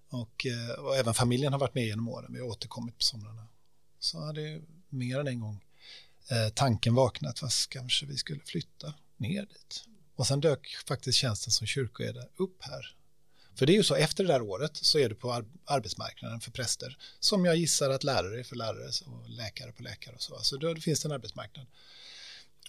[0.09, 3.47] Och, uh, och, även familjen har varit med genom åren, vi har återkommit på somrarna.
[3.99, 5.63] Så hade mer än en gång
[6.31, 9.83] uh, tanken vaknat, vad kanske vi skulle flytta ner dit.
[10.15, 12.98] Och sen dök faktiskt tjänsten som kyrkoherde upp här
[13.59, 16.51] för det är ju så, efter det där året så är du på arbetsmarknaden för
[16.51, 20.39] präster, som jag gissar att lärare är för lärare och läkare på läkare och så.
[20.39, 21.65] Så då finns det en arbetsmarknad.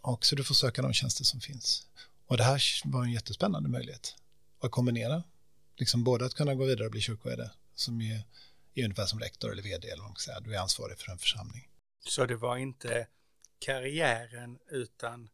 [0.03, 1.87] Och så du får söka de tjänster som finns.
[2.27, 4.15] Och det här var en jättespännande möjlighet
[4.61, 5.23] att kombinera,
[5.77, 8.23] liksom både att kunna gå vidare och bli kyrkoherde, som är,
[8.75, 11.13] är ungefär som rektor eller vd, eller vad man ska säga, du är ansvarig för
[11.13, 11.69] en församling.
[12.09, 13.07] Så det var inte
[13.59, 15.29] karriären utan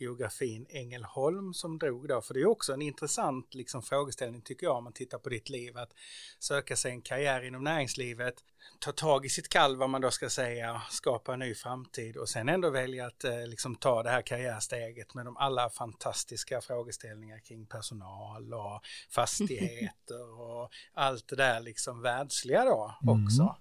[0.00, 2.20] geografin Ängelholm som drog då?
[2.20, 5.48] För det är också en intressant liksom, frågeställning tycker jag om man tittar på ditt
[5.48, 5.78] liv.
[5.78, 5.94] Att
[6.38, 8.34] söka sig en karriär inom näringslivet,
[8.78, 12.28] ta tag i sitt kall vad man då ska säga, skapa en ny framtid och
[12.28, 17.38] sen ändå välja att eh, liksom, ta det här karriärsteget med de alla fantastiska frågeställningar
[17.38, 23.42] kring personal och fastigheter och allt det där liksom världsliga då också.
[23.42, 23.54] Mm.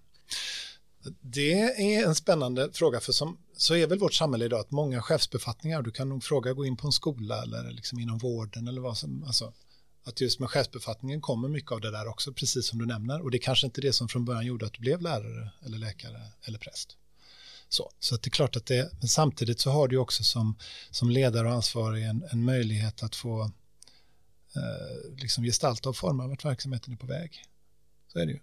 [1.22, 5.02] Det är en spännande fråga, för som, så är väl vårt samhälle idag att många
[5.02, 8.82] chefsbefattningar, du kan nog fråga gå in på en skola eller liksom inom vården eller
[8.82, 9.54] vad som, alltså,
[10.04, 13.22] att just med chefsbefattningen kommer mycket av det där också, precis som du nämner.
[13.22, 15.78] Och det är kanske inte det som från början gjorde att du blev lärare eller
[15.78, 16.98] läkare eller präst.
[17.70, 20.58] Så, så att det är klart att det, men samtidigt så har du också som,
[20.92, 23.42] som ledare och ansvarig en, en möjlighet att få
[24.56, 27.44] eh, liksom gestalta och forma vart verksamheten är på väg.
[28.08, 28.40] Så är det ju.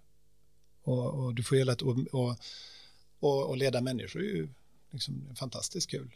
[0.87, 1.97] Och, och du får hela och,
[3.19, 4.49] och, och, leda människor är ju
[4.91, 6.15] liksom, fantastiskt kul.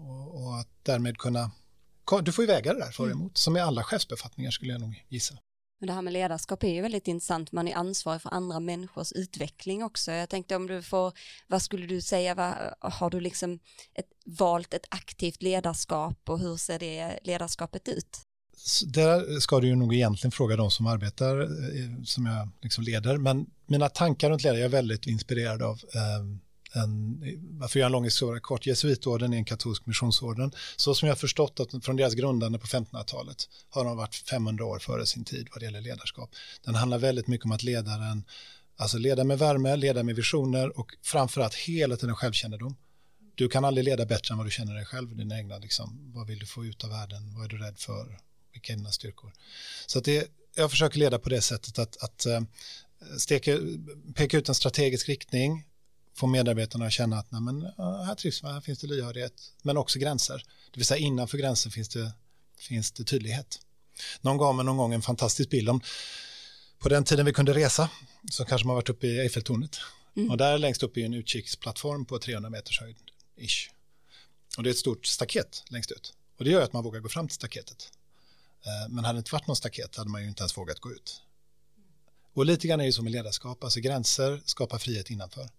[0.00, 1.50] Och, och, att därmed kunna,
[2.22, 3.20] du får ju väga det där för och mm.
[3.20, 5.38] emot, som i alla chefsbefattningar skulle jag nog gissa.
[5.80, 9.12] Men det här med ledarskap är ju väldigt intressant, man är ansvarig för andra människors
[9.12, 10.12] utveckling också.
[10.12, 11.12] Jag tänkte om du får,
[11.46, 12.54] vad skulle du säga, vad,
[12.92, 13.58] har du liksom
[13.94, 18.20] ett, valt ett aktivt ledarskap och hur ser det ledarskapet ut?
[18.86, 23.18] Där ska du ju nog egentligen fråga de som arbetar, eh, som jag liksom leder,
[23.18, 26.40] men mina tankar runt ledare är jag väldigt inspirerad av ehm,
[26.74, 30.52] en, eh, varför jag en lång historia kort, jesuitorden är en katolsk missionsorden.
[30.76, 34.64] Så som jag har förstått att från deras grundande på 1500-talet har de varit 500
[34.64, 36.30] år före sin tid vad det gäller ledarskap.
[36.64, 38.24] Den handlar väldigt mycket om att ledaren,
[38.76, 42.76] alltså leda med värme, leda med visioner och framförallt hela tiden självkännedom.
[43.34, 46.26] Du kan aldrig leda bättre än vad du känner dig själv, dina egna, liksom, vad
[46.26, 48.18] vill du få ut av världen, vad är du rädd för,
[48.62, 49.32] dina styrkor.
[49.86, 52.40] Så att det, jag försöker leda på det sättet att, att äh,
[53.18, 53.58] steka,
[54.14, 55.64] peka ut en strategisk riktning,
[56.16, 59.76] få medarbetarna att känna att nej, men, här trivs man, här finns det lyhördhet, men
[59.76, 60.44] också gränser.
[60.70, 62.12] Det vill säga innanför gränsen finns det,
[62.58, 63.58] finns det tydlighet.
[64.20, 65.80] Någon gav mig någon gång en fantastisk bild om,
[66.78, 67.88] på den tiden vi kunde resa,
[68.30, 69.80] så kanske man varit uppe i Eiffeltornet.
[70.16, 70.30] Mm.
[70.30, 72.96] Och där längst upp är en utkiksplattform på 300 meters höjd,
[73.36, 73.70] ish.
[74.56, 76.14] Och det är ett stort staket längst ut.
[76.38, 77.90] Och det gör att man vågar gå fram till staketet.
[78.66, 80.92] Eh, men hade det inte varit någon staket hade man ju inte ens vågat gå
[80.92, 81.22] ut.
[82.34, 85.50] Och lite grann är det så med ledarskap, alltså gränser skapar frihet innanför.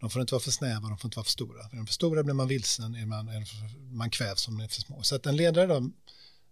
[0.00, 1.64] De får inte vara för snäva, de får inte vara för stora.
[1.64, 3.44] Är de för stora blir man vilsen, är man, är
[3.92, 5.02] man kvävs om de är för små.
[5.02, 5.90] Så att en ledare då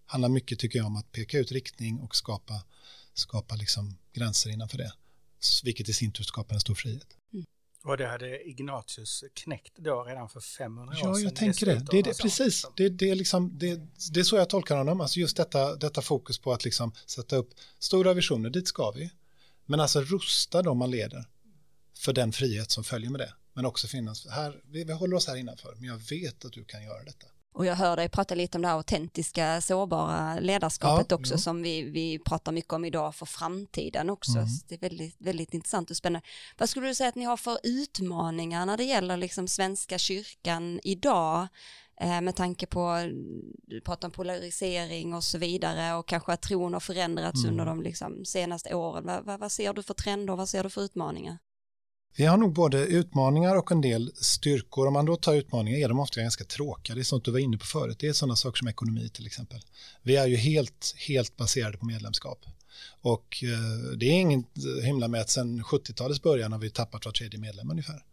[0.06, 2.62] handlar mycket, tycker jag, om att peka ut riktning och skapa,
[3.14, 4.92] skapa liksom gränser innanför det.
[5.64, 7.19] Vilket i sin tur skapar en stor frihet.
[7.84, 11.12] Och det hade Ignatius knäckt då redan för 500 år sedan.
[11.12, 11.86] Ja, jag tänker det.
[11.90, 12.66] Det är det, precis.
[12.76, 13.80] Det, det, är liksom, det,
[14.12, 15.00] det är så jag tolkar honom.
[15.00, 19.10] Alltså just detta, detta fokus på att liksom sätta upp stora visioner, dit ska vi.
[19.66, 21.24] Men alltså rusta dem man leder
[21.98, 25.26] för den frihet som följer med det men också finnas här, vi, vi håller oss
[25.26, 27.26] här innanför, men jag vet att du kan göra detta.
[27.52, 31.38] Och jag hör dig prata lite om det här autentiska, sårbara ledarskapet ja, också ja.
[31.38, 34.38] som vi, vi pratar mycket om idag för framtiden också.
[34.38, 34.48] Mm.
[34.68, 36.26] det är väldigt, väldigt intressant och spännande.
[36.58, 40.80] Vad skulle du säga att ni har för utmaningar när det gäller liksom Svenska kyrkan
[40.84, 41.48] idag?
[42.00, 43.10] Eh, med tanke på,
[43.62, 47.50] du pratar om polarisering och så vidare och kanske att tron har förändrats mm.
[47.50, 49.06] under de liksom senaste åren.
[49.06, 51.38] Vad, vad, vad ser du för trender, vad ser du för utmaningar?
[52.16, 54.86] Vi har nog både utmaningar och en del styrkor.
[54.86, 56.94] Om man då tar utmaningar är de ofta ganska tråkiga.
[56.94, 57.96] Det är sånt du var inne på förut.
[58.00, 59.60] Det är sådana saker som ekonomi till exempel.
[60.02, 62.38] Vi är ju helt, helt baserade på medlemskap.
[63.02, 64.46] Och eh, det är inget
[64.82, 68.04] himla med att sedan 70-talets början har vi tappat var tredje medlem ungefär.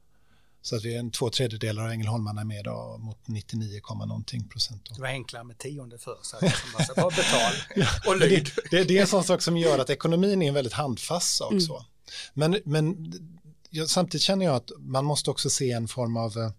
[0.62, 4.48] Så att vi är en två tredjedelar av Ängelholmarna är med då, mot 99, någonting
[4.48, 4.90] procent.
[4.96, 7.54] Det var enklare med tionde förr, så att bara betal
[8.08, 8.50] och lyd.
[8.56, 11.36] Det, det, det, är en sån sak som gör att ekonomin är en väldigt handfast
[11.36, 11.52] sak.
[11.52, 11.62] Mm.
[11.62, 11.86] Så.
[12.34, 13.14] Men, men
[13.70, 16.52] jag, samtidigt känner jag att man måste också se en form av, eh,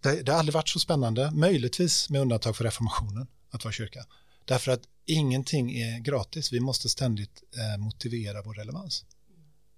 [0.00, 4.06] det, det har aldrig varit så spännande, möjligtvis med undantag för reformationen, att vara kyrka.
[4.44, 9.04] Därför att ingenting är gratis, vi måste ständigt eh, motivera vår relevans.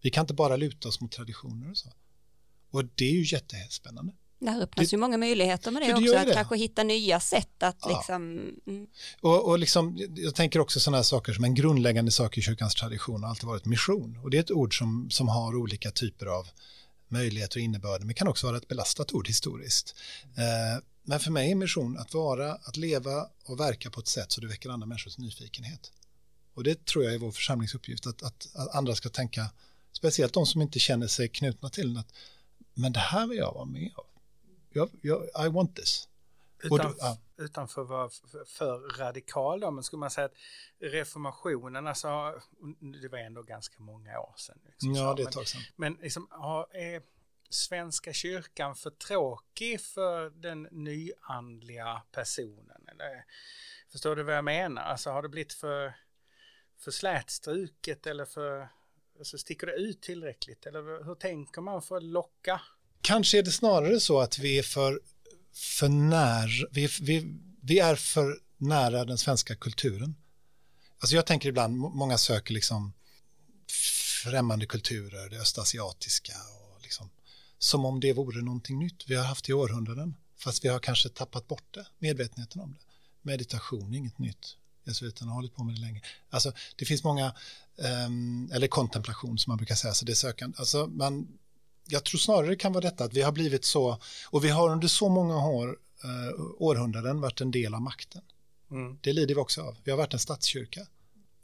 [0.02, 1.92] Vi kan inte bara luta oss mot traditioner och så.
[2.70, 4.12] Och det är ju jättespännande.
[4.40, 6.34] Där öppnas det, ju många möjligheter med det, det också, att det.
[6.34, 7.96] kanske hitta nya sätt att ja.
[7.96, 8.22] liksom...
[8.66, 8.86] Mm.
[9.20, 12.74] Och, och liksom, jag tänker också sådana här saker som en grundläggande sak i kyrkans
[12.74, 14.18] tradition har alltid varit mission.
[14.22, 16.48] Och det är ett ord som, som har olika typer av
[17.08, 19.94] möjligheter och innebörd, men kan också vara ett belastat ord historiskt.
[20.36, 24.32] Eh, men för mig är mission att vara, att leva och verka på ett sätt
[24.32, 25.92] så det väcker andra människors nyfikenhet.
[26.54, 29.46] Och det tror jag är vår församlingsuppgift, att, att, att andra ska tänka,
[29.92, 32.12] speciellt de som inte känner sig knutna till att
[32.74, 34.04] men det här vill jag vara med om
[34.70, 36.08] jag, jag, I want this.
[36.62, 37.18] Utan, du, ja.
[37.36, 40.34] utan för att vara för, för radikal då, men skulle man säga att
[40.78, 42.40] reformationen, alltså,
[43.02, 44.58] det var ändå ganska många år sedan.
[44.64, 45.60] Liksom, ja, det är ett tag sedan.
[45.76, 46.28] Men, men liksom,
[46.72, 47.02] är
[47.50, 52.88] Svenska kyrkan för tråkig för den nyandliga personen?
[52.88, 53.24] Eller,
[53.92, 54.82] förstår du vad jag menar?
[54.82, 55.94] Alltså har det blivit för,
[56.78, 58.68] för slätstruket eller för,
[59.18, 60.66] alltså, sticker det ut tillräckligt?
[60.66, 62.60] Eller hur tänker man för att locka
[63.00, 65.00] Kanske är det snarare så att vi är för,
[65.52, 70.14] för när, vi, vi, vi är för nära den svenska kulturen.
[70.98, 72.92] Alltså jag tänker ibland, många söker liksom
[74.24, 77.10] främmande kulturer, det östasiatiska och liksom,
[77.58, 80.16] som om det vore någonting nytt vi har haft i århundraden.
[80.36, 82.80] Fast vi har kanske tappat bort det, medvetenheten om det.
[83.22, 84.56] Meditation är inget nytt.
[84.84, 86.02] Jesuiterna har hållit på med det länge.
[86.30, 87.34] Alltså, det finns många,
[88.06, 90.56] um, eller kontemplation som man brukar säga, så det är sökande.
[90.58, 91.38] Alltså, man,
[91.88, 93.98] jag tror snarare det kan vara detta att vi har blivit så,
[94.30, 98.22] och vi har under så många år, eh, århundraden varit en del av makten.
[98.70, 98.98] Mm.
[99.00, 99.76] Det lider vi också av.
[99.84, 100.86] Vi har varit en statskyrka.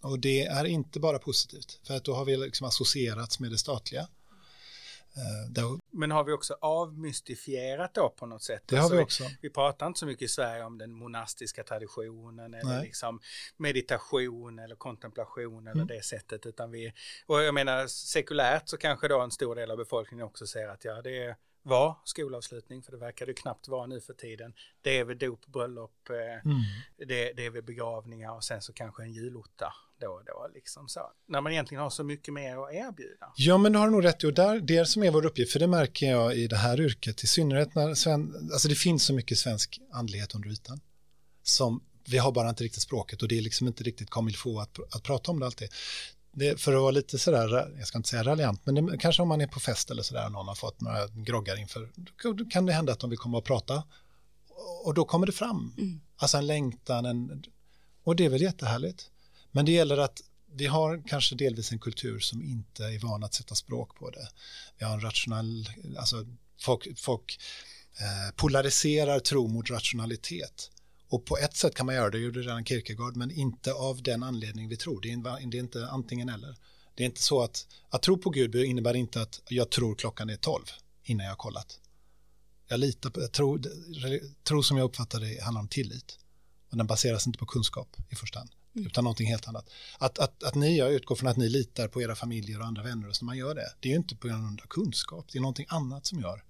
[0.00, 3.58] Och det är inte bara positivt, för att då har vi liksom associerats med det
[3.58, 4.08] statliga.
[5.16, 8.62] Eh, det, Men har vi också avmystifierat då på något sätt?
[8.66, 9.24] det har Alltså, vi också.
[9.42, 12.82] Vi pratar inte så mycket i Sverige om den monastiska traditionen eller Nej.
[12.84, 13.20] liksom
[13.56, 15.86] meditation eller kontemplation eller Mm.
[15.86, 16.46] det sättet.
[16.46, 16.92] Utan vi,
[17.26, 20.84] och jag menar sekulärt så kanske då en stor del av befolkningen också säger att
[20.84, 24.54] ja, det var skolavslutning, för det verkar det knappt vara nu för tiden.
[24.82, 26.60] Det är väl dop, bröllop, eh, Mm.
[26.96, 29.72] det, det är väl begravningar och sen så kanske en julotta
[30.04, 30.50] då och då.
[30.54, 31.00] Liksom så.
[31.28, 33.32] När man egentligen har så mycket mer att erbjuda.
[33.36, 34.24] Ja, men du har nog rätt.
[34.24, 37.24] Och där, det som är vår uppgift, för det märker jag i det här yrket,
[37.24, 40.80] i synnerhet när sven, alltså det finns så mycket svensk andlighet under ytan.
[41.42, 44.58] Som vi har bara inte riktigt språket och det är liksom inte riktigt comme il
[44.58, 45.68] att, att prata om det alltid.
[46.32, 49.28] Det, för att vara lite sådär, jag ska inte säga raljant, men det, kanske om
[49.28, 51.90] man är på fest eller sådär och någon har fått några groggar inför,
[52.34, 53.82] då kan det hända att de vill komma och prata.
[54.84, 55.74] Och då kommer det fram.
[55.78, 56.00] Mm.
[56.16, 57.44] Alltså en längtan, en,
[58.04, 59.10] och det är väl jättehärligt.
[59.54, 60.22] Men det gäller att
[60.56, 64.28] vi har kanske delvis en kultur som inte är van att sätta språk på det.
[64.78, 66.26] Vi har en rationell, alltså
[66.60, 67.38] folk, folk
[68.00, 70.70] eh, polariserar tro mot rationalitet.
[71.08, 74.22] Och på ett sätt kan man göra det, gjorde redan Kierkegaard, men inte av den
[74.22, 75.00] anledning vi tror.
[75.00, 76.56] Det är, det är inte antingen eller.
[76.94, 80.30] Det är inte så att, att tro på Gud innebär inte att jag tror klockan
[80.30, 80.64] är tolv
[81.04, 81.80] innan jag har kollat.
[82.68, 83.58] Jag litar på, tro,
[84.42, 86.18] tro som jag uppfattar det handlar om tillit.
[86.70, 89.70] Och den baseras inte på kunskap i första hand, utan någonting helt annat.
[89.98, 92.82] Att, att, att ni, jag utgår från att ni litar på era familjer och andra
[92.82, 93.72] vänner och så när man gör det.
[93.80, 96.44] Det är ju inte på grund av kunskap, det är någonting annat som gör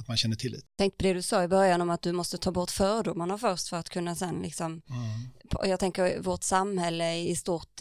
[0.00, 0.64] att man känner tillit.
[0.78, 3.68] Tänk på det du sa i början om att du måste ta bort fördomarna först
[3.68, 4.82] för att kunna sen liksom,
[5.62, 7.80] jag tänker vårt samhälle i stort,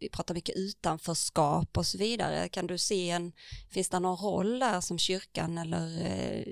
[0.00, 2.48] vi pratar mycket utanförskap och så vidare.
[2.48, 3.32] Kan du se en,
[3.70, 6.44] finns det någon roll där som kyrkan eller eh,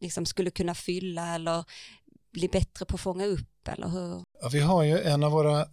[0.00, 1.64] liksom skulle kunna fylla eller
[2.32, 4.22] bli bättre på att fånga upp eller hur?
[4.40, 5.66] Ja, vi har ju en av våra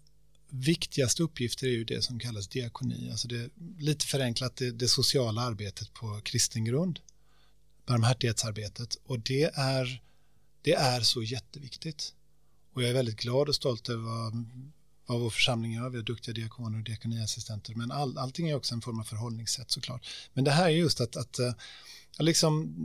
[0.50, 5.42] viktigaste uppgifter är ju det som kallas diakoni, alltså det, lite förenklat det, det sociala
[5.42, 7.00] arbetet på kristen grund,
[7.86, 10.02] barmhärtighetsarbetet och det är,
[10.62, 12.14] det är så jätteviktigt.
[12.74, 14.46] Och jag är väldigt glad och stolt över vad,
[15.06, 18.76] vad vår församling gör, vi har duktiga diakoner och diakoniassistenter, men all, allting är också
[18.76, 20.08] en form av förhållningssätt såklart.
[20.34, 22.76] Men det här är just att, att, att liksom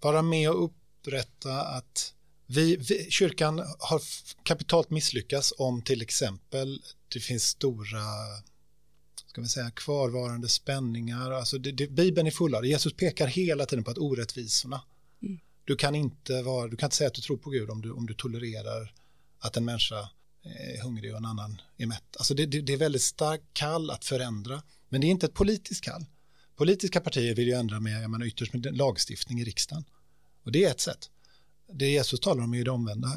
[0.00, 2.14] vara med och upprätta att
[2.50, 4.02] vi, vi, kyrkan har
[4.42, 8.02] kapitalt misslyckats om till exempel det finns stora
[9.26, 11.30] ska vi säga, kvarvarande spänningar.
[11.30, 12.68] Alltså det, det, Bibeln är full av det.
[12.68, 14.82] Jesus pekar hela tiden på att orättvisorna.
[15.22, 15.40] Mm.
[15.64, 17.92] Du, kan inte vara, du kan inte säga att du tror på Gud om du,
[17.92, 18.94] om du tolererar
[19.38, 20.10] att en människa
[20.42, 22.16] är hungrig och en annan är mätt.
[22.16, 25.34] Alltså det, det, det är väldigt starkt kall att förändra, men det är inte ett
[25.34, 26.04] politiskt kall.
[26.56, 29.84] Politiska partier vill ju ändra med, jag menar ytterst med lagstiftning i riksdagen.
[30.42, 31.10] Och det är ett sätt.
[31.72, 33.08] Det Jesus talar om är ju det omvända,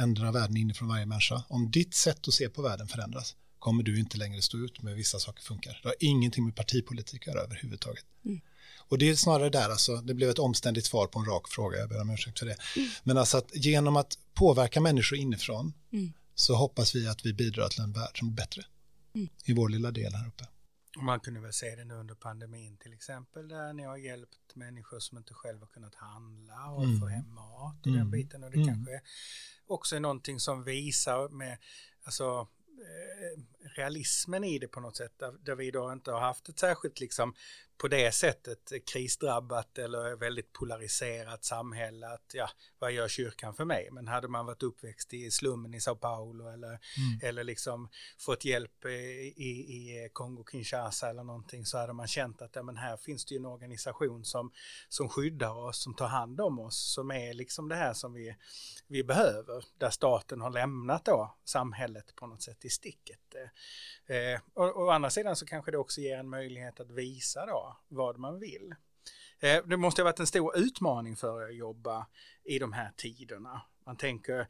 [0.00, 1.42] ändra världen inifrån varje människa.
[1.48, 4.94] Om ditt sätt att se på världen förändras kommer du inte längre stå ut med
[4.94, 5.80] vissa saker funkar.
[5.82, 8.04] Det har ingenting med partipolitik att göra överhuvudtaget.
[8.24, 8.40] Mm.
[8.88, 11.78] Och det är snarare där, alltså, det blev ett omständigt svar på en rak fråga,
[11.78, 12.56] jag ber om ursäkt för det.
[13.02, 16.12] Men alltså att genom att påverka människor inifrån Mm.
[16.34, 18.64] så hoppas vi att vi bidrar till en värld som är bättre
[19.14, 19.28] Mm.
[19.44, 20.44] i vår lilla del här uppe.
[20.96, 24.98] Man kunde väl se det nu under pandemin till exempel där ni har hjälpt människor
[24.98, 27.00] som inte själva har kunnat handla och Mm.
[27.00, 27.98] få hem mat och Mm.
[27.98, 28.44] den biten.
[28.44, 28.68] Och det Mm.
[28.68, 29.00] kanske
[29.66, 31.58] också är någonting som visar med
[32.04, 32.48] alltså,
[32.80, 33.42] eh,
[33.76, 35.18] realismen i det på något sätt.
[35.18, 37.34] Där, där vi då inte har haft ett särskilt liksom
[37.78, 42.08] på det sättet krisdrabbat eller väldigt polariserat samhälle.
[42.08, 43.88] Att ja, vad gör kyrkan för mig?
[43.92, 47.20] Men hade man varit uppväxt i slummen i Sao Paulo eller Mm.
[47.22, 52.56] eller liksom fått hjälp eh, i, i Kongo-Kinshasa eller någonting så hade man känt att
[52.56, 54.50] ja, men här finns det ju en organisation som,
[54.88, 58.36] som skyddar oss, som tar hand om oss, som är liksom det här som vi,
[58.86, 63.34] vi behöver, där staten har lämnat då samhället på något sätt i sticket.
[64.08, 66.90] Eh, eh, och, och å andra sidan så kanske det också ger en möjlighet att
[66.90, 68.74] visa då vad man vill.
[69.40, 72.06] Eh, det måste ha varit en stor utmaning för er att jobba
[72.44, 73.62] i de här tiderna.
[73.86, 74.46] Man tänker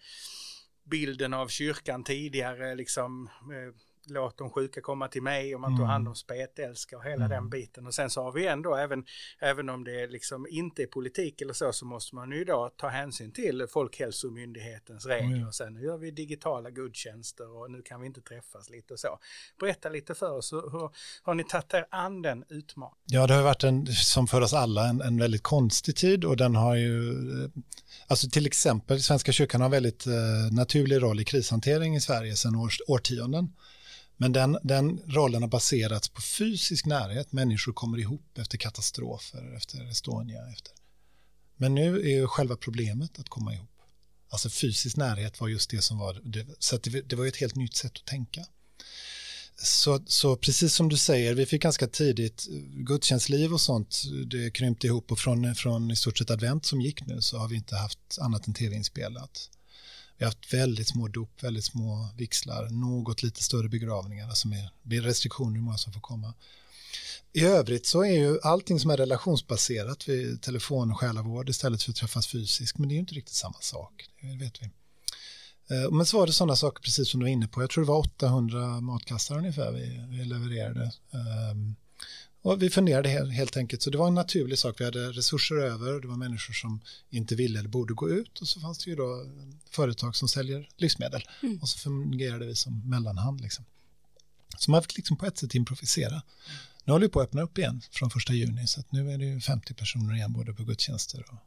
[0.85, 3.75] bilden av kyrkan tidigare, liksom eh,
[4.09, 5.91] låt de sjuka komma till mig och man tog Mm.
[5.91, 7.29] hand om spetälska och hela Mm.
[7.31, 7.87] den biten.
[7.87, 9.05] Och sen så har vi ändå, även,
[9.41, 12.89] även om det liksom inte är politik eller så, så måste man ju då ta
[12.89, 15.37] hänsyn till Folkhälsomyndighetens regler.
[15.37, 15.49] Mm.
[15.49, 19.01] Och sen nu gör vi digitala gudstjänster och nu kan vi inte träffas lite och
[19.01, 19.19] så.
[19.61, 20.91] Berätta lite för oss, hur, hur
[21.23, 22.97] har ni tagit er an den utmaningen?
[23.07, 26.37] Ja, det har varit en, som för oss alla, en, en väldigt konstig tid och
[26.37, 27.11] den har ju,
[27.45, 27.51] eh,
[28.07, 30.13] alltså till exempel Svenska kyrkan har väldigt eh,
[30.53, 33.53] naturlig roll i krishantering i Sverige sedan års, årtionden.
[34.17, 39.91] Men den, den rollen har baserats på fysisk närhet, människor kommer ihop efter katastrofer, efter
[39.91, 40.73] Estonia, efter.
[41.57, 43.71] Men nu är ju själva problemet att komma ihop.
[44.29, 47.29] Alltså fysisk närhet var just det som var, det, så att det, det var ju
[47.29, 48.47] ett helt nytt sätt att tänka.
[49.57, 54.51] så, så precis som du säger, vi fick ganska tidigt eh, gudstjänstliv och sånt, det
[54.51, 57.57] krympte ihop och från, från i stort sett advent som gick nu så har vi
[57.57, 59.51] inte haft annat än tv-inspelat.
[60.19, 64.71] Vi har haft väldigt små dop, väldigt små vixlar, något lite större begravningar, alltså med
[65.05, 66.35] restriktioner hur många som får komma.
[67.33, 71.91] I övrigt så är ju allting som är relationsbaserat vid telefon och själavård istället för
[71.91, 74.71] att träffas fysiskt, men det är ju inte riktigt samma sak, det vet vi.
[75.71, 77.63] Eh, men så var det sådana saker precis som du var inne på.
[77.63, 80.93] Jag tror det var 800 matkassar ungefär vi, vi levererade.
[81.53, 81.77] Um,
[82.47, 84.81] och vi funderade helt, enkelt, så det var en naturlig sak.
[84.81, 86.81] Vi hade resurser över, det var människor som
[87.11, 89.27] inte ville eller borde gå ut och så fanns det ju då
[89.71, 91.59] företag som säljer livsmedel mm.
[91.63, 93.41] och så fungerade vi som mellanhand.
[93.41, 93.65] Liksom.
[94.59, 96.23] Så man fick liksom på ett sätt improvisera.
[96.85, 99.19] Nu håller vi på att öppna upp igen från första juni så att nu är
[99.19, 101.39] det ju 50 personer igen både på gudstjänster och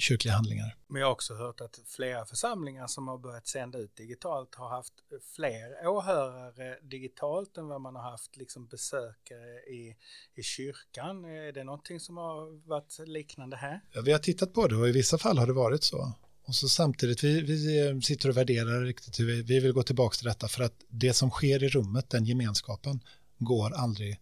[0.00, 0.76] kyrkliga handlingar.
[0.86, 4.68] Men jag har också hört att flera församlingar som har börjat sända ut digitalt har
[4.68, 4.92] haft
[5.36, 9.96] fler åhörare digitalt än vad man har haft liksom besökare i,
[10.34, 11.24] i kyrkan.
[11.24, 13.80] Är det någonting som har varit liknande här?
[13.92, 16.12] Ja, vi har tittat på det och i vissa fall har det varit så.
[16.44, 20.14] Och så samtidigt, vi, vi sitter och värderar riktigt hur vi, vi vill gå tillbaka
[20.14, 23.00] till detta för att det som sker i rummet, den gemenskapen,
[23.38, 24.20] går aldrig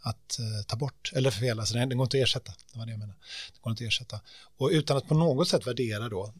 [0.00, 2.52] att eh, ta bort, eller förfela, så den, den går inte att ersätta.
[2.72, 3.18] Det var det jag menade.
[3.52, 4.20] Den går inte att ersätta.
[4.56, 6.34] Och utan att på något sätt värdera då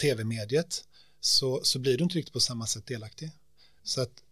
[0.00, 0.84] tv-mediet
[1.20, 3.30] så, så blir du inte riktigt på samma sätt delaktig.
[3.82, 4.22] Så att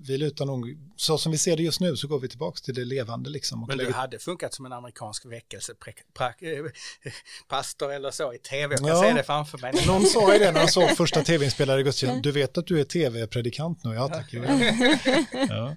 [0.00, 2.74] vi lutar nog, så som vi ser det just nu så går vi tillbaka till
[2.74, 3.64] det levande liksom.
[3.68, 9.02] Men du hade funkat som en amerikansk väckelsepastor eller så i tv, jag kan ja.
[9.02, 9.72] se det framför mig.
[9.86, 12.84] Någon sa ju det när de såg första tv-inspelade gudstjänsten, du vet att du är
[12.84, 14.32] tv-predikant nu, ja tack.
[14.32, 15.76] Ja.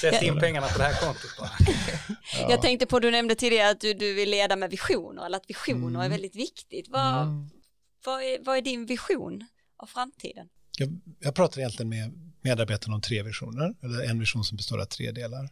[0.00, 1.50] Sätt in pengarna på det här kontot bara.
[2.32, 2.50] Ja.
[2.50, 5.50] Jag tänkte på, du nämnde tidigare att du, du vill leda med visioner, eller att
[5.50, 6.00] visioner mm.
[6.00, 6.88] är väldigt viktigt.
[6.88, 7.50] Vad, mm.
[8.04, 10.48] vad, är, vad är din vision av framtiden?
[10.78, 14.84] Jag, jag pratar egentligen med medarbetarna om tre visioner, eller en vision som består av
[14.84, 15.50] tre delar.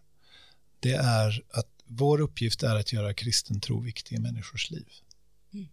[0.80, 4.88] Det är att vår uppgift är att göra kristen tro viktig i människors liv.
[5.52, 5.68] Mm.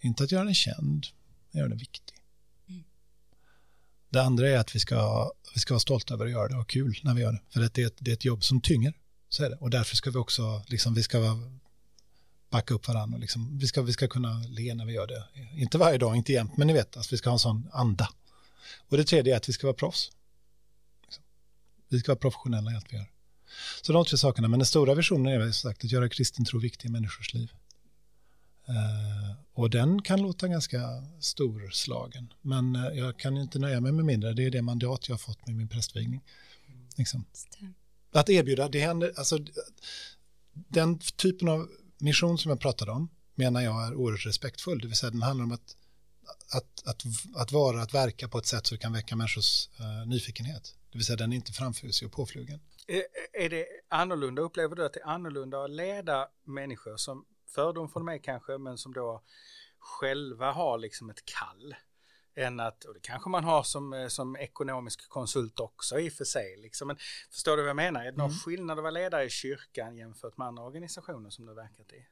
[0.00, 1.06] Inte att göra den känd,
[1.50, 2.16] men göra den viktig.
[2.68, 2.84] Mm.
[4.08, 6.60] Det andra är att vi ska, vi ska vara stolta över att göra det och
[6.60, 7.40] ha kul när vi gör det.
[7.50, 8.94] För det är ett, det är ett jobb som tynger.
[9.28, 9.56] Så är det.
[9.56, 11.38] Och därför ska vi också, liksom, vi ska
[12.50, 13.18] backa upp varandra.
[13.18, 15.24] Liksom, vi, ska, vi ska kunna le när vi gör det.
[15.60, 18.08] Inte varje dag, inte jämt, men ni vet, alltså, vi ska ha en sån anda.
[18.88, 20.10] Och det tredje är att vi ska vara proffs.
[21.02, 21.24] Liksom.
[21.88, 23.10] Vi ska vara professionella i allt vi gör.
[23.82, 26.88] Så de tre sakerna, men den stora visionen är sagt att göra kristen tro viktig
[26.88, 27.52] i människors liv.
[28.68, 30.80] Uh, och den kan låta ganska
[31.20, 34.32] storslagen, men uh, jag kan inte nöja mig med mindre.
[34.32, 36.22] Det är det mandat jag har fått med min prästvigning.
[36.96, 37.24] Liksom.
[38.12, 39.38] Att erbjuda, det händer, alltså,
[40.52, 44.96] den typen av mission som jag pratade om menar jag är oerhört respektfull, det vill
[44.96, 45.76] säga den handlar om att
[46.56, 47.02] att, att,
[47.36, 50.74] att vara, att verka på ett sätt det kan väcka människors uh, nyfikenhet.
[50.90, 52.60] Det vill säga den är inte framfusig och påflugen.
[52.86, 57.88] Är, är det annorlunda, upplever du att det är annorlunda att leda människor som fördom
[57.88, 59.22] från mig kanske, men som då
[59.78, 61.74] själva har liksom ett kall?
[62.36, 66.12] än att, och det kanske man har som, eh, som ekonomisk konsult också i och
[66.12, 66.56] för sig.
[66.56, 66.88] Liksom.
[66.88, 66.96] Men
[67.30, 68.00] förstår du vad jag menar?
[68.00, 68.38] Är det någon mm.
[68.38, 72.06] skillnad att vara ledare i kyrkan jämfört med andra organisationer som du har verkat i?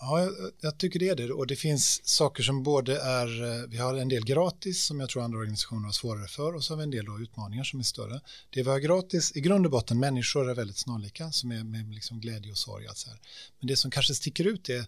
[0.00, 1.32] Ja, jag, jag, tycker det är det.
[1.32, 5.08] Och det finns saker som både är, eh, vi har en del gratis som jag
[5.08, 7.84] tror andra organisationer har svårare för och så har vi en del utmaningar som är
[7.84, 8.20] större.
[8.50, 11.94] Det vi har gratis, i grund och botten, människor är väldigt snarlika som är med
[11.94, 12.86] liksom glädje och sorg.
[12.86, 13.18] Alltså här.
[13.60, 14.86] Men det som kanske sticker ut är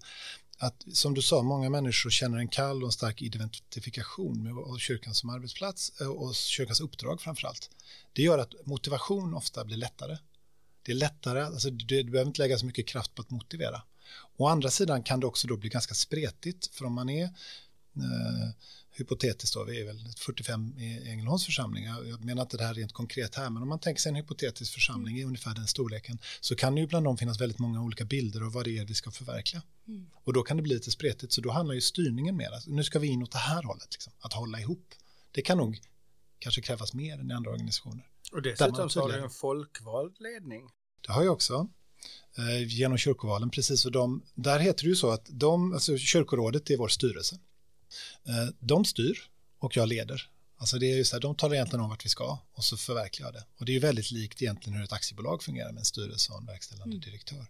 [0.59, 5.15] att, som du sa, många människor känner en kall och en stark identifikation med kyrkan
[5.15, 7.71] som arbetsplats eh, och kyrkans uppdrag framför allt.
[8.13, 10.19] Det gör att motivation ofta blir lättare.
[10.83, 13.83] Det är lättare, alltså du, du behöver inte lägga så mycket kraft på att motivera.
[14.37, 18.49] Å andra sidan kan det också då bli ganska spretigt, för om man är eh,
[18.91, 22.93] hypotetiskt då, vi är väl 45 i Ängelholms församling, jag menar inte det här rent
[22.93, 26.57] konkret här, men om man tänker sig en hypotetisk församling i ungefär den storleken, så
[26.57, 28.95] kan det ju bland dem finnas väldigt många olika bilder av vad det är vi
[28.95, 29.63] ska förverkliga.
[29.89, 30.11] Mm.
[30.25, 32.85] Och då kan det bli lite spretigt, så då handlar ju styrningen mer, alltså, nu
[32.85, 34.95] ska vi in åt det här hållet, liksom, att hålla ihop.
[35.31, 35.81] Det kan nog
[36.39, 38.07] kanske krävas mer än i andra organisationer.
[38.33, 40.71] Och dessutom så har du en folkvald ledning.
[41.07, 41.69] Det har jag också.
[42.39, 43.87] Eh, genom kyrkovalen, precis.
[43.87, 47.39] Och de, där heter det ju så att de, alltså kyrkorådet är vår styrelse.
[48.29, 49.19] Eh, de styr
[49.59, 50.31] och jag leder.
[50.59, 52.77] Alltså det är ju så här, de talar egentligen om vart vi ska och så
[52.77, 53.47] förverkligar jag det.
[53.59, 56.39] Och det är ju väldigt likt egentligen hur ett aktiebolag fungerar med en styrelse och
[56.39, 57.01] en verkställande mm.
[57.01, 57.47] direktör.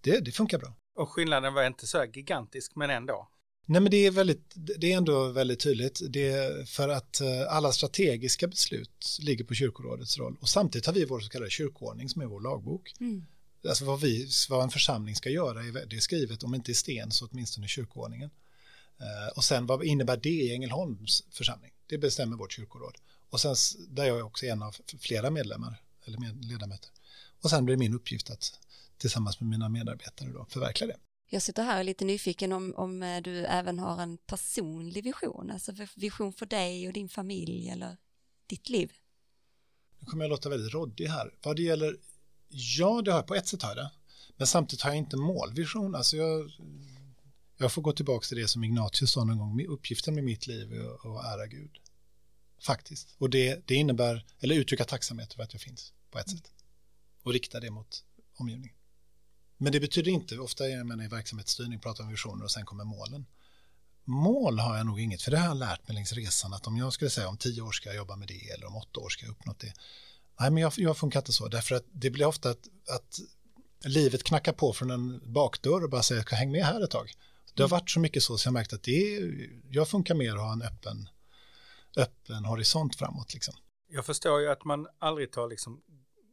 [0.00, 0.74] Det, det funkar bra.
[0.98, 3.28] Och skillnaden var inte så gigantisk, men ändå.
[3.66, 6.00] Nej, men det är, väldigt, det är ändå väldigt tydligt.
[6.08, 10.36] Det är för att eh, alla strategiska beslut ligger på kyrkorådets roll.
[10.40, 12.94] Och samtidigt har vi vår så kallade kyrkoordning som är vår lagbok.
[13.00, 13.26] Mm
[13.68, 17.10] alltså vad, vi, vad en församling ska göra, det är skrivet om inte i sten
[17.10, 18.30] så åtminstone i kyrkoordningen.
[19.00, 21.72] Eh, och sen vad innebär det i Ängelholms församling?
[21.86, 22.94] Det bestämmer vårt kyrkoråd.
[23.30, 23.54] Och sen
[23.88, 26.90] där jag också är en av flera medlemmar eller med, ledamöter.
[27.40, 28.60] Och sen blir det min uppgift att
[28.98, 30.96] tillsammans med mina medarbetare då förverkliga det.
[31.32, 35.72] Jag sitter här lite nyfiken om, om eh, du även har en personlig vision, alltså
[35.96, 37.96] vision för dig och din familj eller
[38.46, 38.92] ditt liv.
[39.98, 41.34] Nu kommer jag låta väldigt råddig här.
[41.42, 41.96] Vad det gäller,
[42.50, 43.90] ja det har jag på ett sätt har jag det.
[44.36, 45.94] Men samtidigt har jag inte målvision.
[45.94, 46.50] Alltså jag,
[47.56, 49.66] jag får gå tillbaka till det som Ignatius sa någon gång.
[49.66, 51.70] Uppgiften med mitt liv är att ära Gud.
[52.60, 53.14] Faktiskt.
[53.18, 56.52] Och det, det innebär, eller uttrycka tacksamhet för att jag finns på ett sätt.
[57.22, 58.04] Och rikta det mot
[58.36, 58.76] omgivningen.
[59.56, 62.84] Men det betyder inte, ofta är man i verksamhetsstyrning, pratar om visioner och sen kommer
[62.84, 63.26] målen.
[64.04, 66.76] Mål har jag nog inget, för det har jag lärt mig längs resan att om
[66.76, 69.08] jag skulle säga om tio år ska jag jobba med det eller om åtta år
[69.08, 69.72] ska jag uppnå det.
[70.40, 73.20] Nej, men jag, jag funkar inte så, därför att det blir ofta att, att
[73.84, 77.12] livet knackar på från en bakdörr och bara säger häng med här ett tag.
[77.54, 77.78] Det har mm.
[77.78, 80.52] varit så mycket så så jag märkt att det är, jag funkar mer att ha
[80.52, 81.08] en öppen,
[81.96, 83.34] öppen horisont framåt.
[83.34, 83.54] Liksom.
[83.88, 85.80] Jag förstår ju att man aldrig tar liksom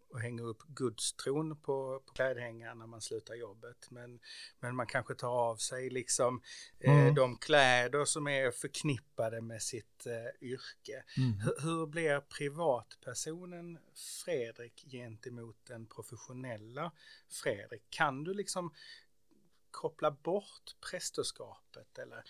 [0.09, 3.87] och hänga upp gudstron på, på klädhängaren när man slutar jobbet.
[3.91, 4.19] Men,
[4.59, 6.41] men man kanske tar av sig liksom
[6.79, 7.15] eh, mm.
[7.15, 11.03] de kläder som är förknippade med sitt eh, yrke.
[11.17, 11.39] Mm.
[11.39, 13.79] Hur, hur blir privatpersonen
[14.25, 16.91] Fredrik gentemot den professionella
[17.29, 17.83] Fredrik?
[17.89, 18.73] Kan du liksom
[19.71, 22.23] koppla bort prästerskapet eller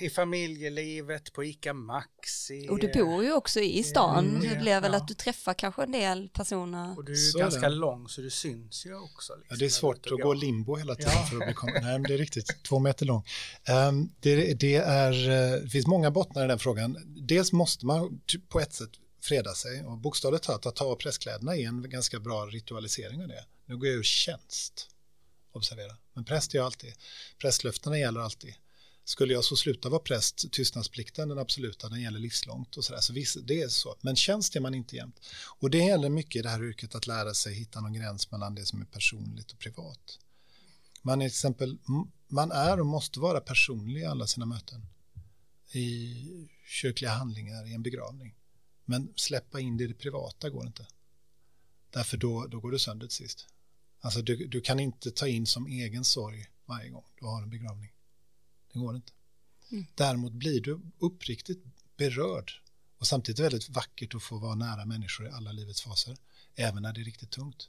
[0.00, 2.68] i familjelivet, på ICA Maxi.
[2.70, 4.28] Och du bor ju också i stan.
[4.28, 4.98] Mm, det blir väl ja.
[4.98, 6.98] att du träffar kanske en del personer.
[6.98, 7.74] Och du är så ganska det.
[7.74, 9.34] lång så du syns ju också.
[9.34, 11.26] Liksom, ja, det är svårt att gå limbo hela tiden ja.
[11.26, 12.62] för att bli kom- Nej, men det är riktigt.
[12.62, 13.24] Två meter lång.
[13.88, 16.96] Um, det, det, är, eh, det finns många bottnar i den frågan.
[17.28, 18.90] Dels måste man på ett sätt
[19.22, 23.28] freda sig och bokstavligt talat att ta av presskläderna är en ganska bra ritualisering av
[23.28, 23.44] det.
[23.66, 24.88] Nu går jag ur tjänst,
[25.52, 25.96] observera.
[26.14, 26.92] Men präst är jag alltid.
[27.40, 28.54] Prästlöftena gäller alltid.
[29.04, 33.00] Skulle jag så sluta vara präst, tystnadsplikten den absoluta, den gäller livslångt och sådär.
[33.00, 33.96] Så visst, det är så.
[34.00, 35.20] Men tjänst är man inte jämt.
[35.60, 38.54] Och det gäller mycket i det här yrket att lära sig hitta någon gräns mellan
[38.54, 40.18] det som är personligt och privat.
[41.02, 41.78] Man är exempel,
[42.28, 44.86] man är och måste vara personlig i alla sina möten.
[45.72, 46.14] I
[46.66, 48.34] kyrkliga handlingar, i en begravning.
[48.84, 50.86] Men släppa in det i det privata går inte.
[51.90, 53.46] Därför då, då går du sönder till sist.
[54.00, 57.50] Alltså du, du kan inte ta in som egen sorg varje gång du har en
[57.50, 57.93] begravning.
[58.74, 59.12] Det går inte.
[59.72, 59.86] Mm.
[59.94, 61.64] Däremot blir du uppriktigt
[61.96, 62.52] berörd
[62.98, 66.16] och samtidigt väldigt vackert att få vara nära människor i alla livets faser,
[66.54, 67.68] även när det är riktigt tungt.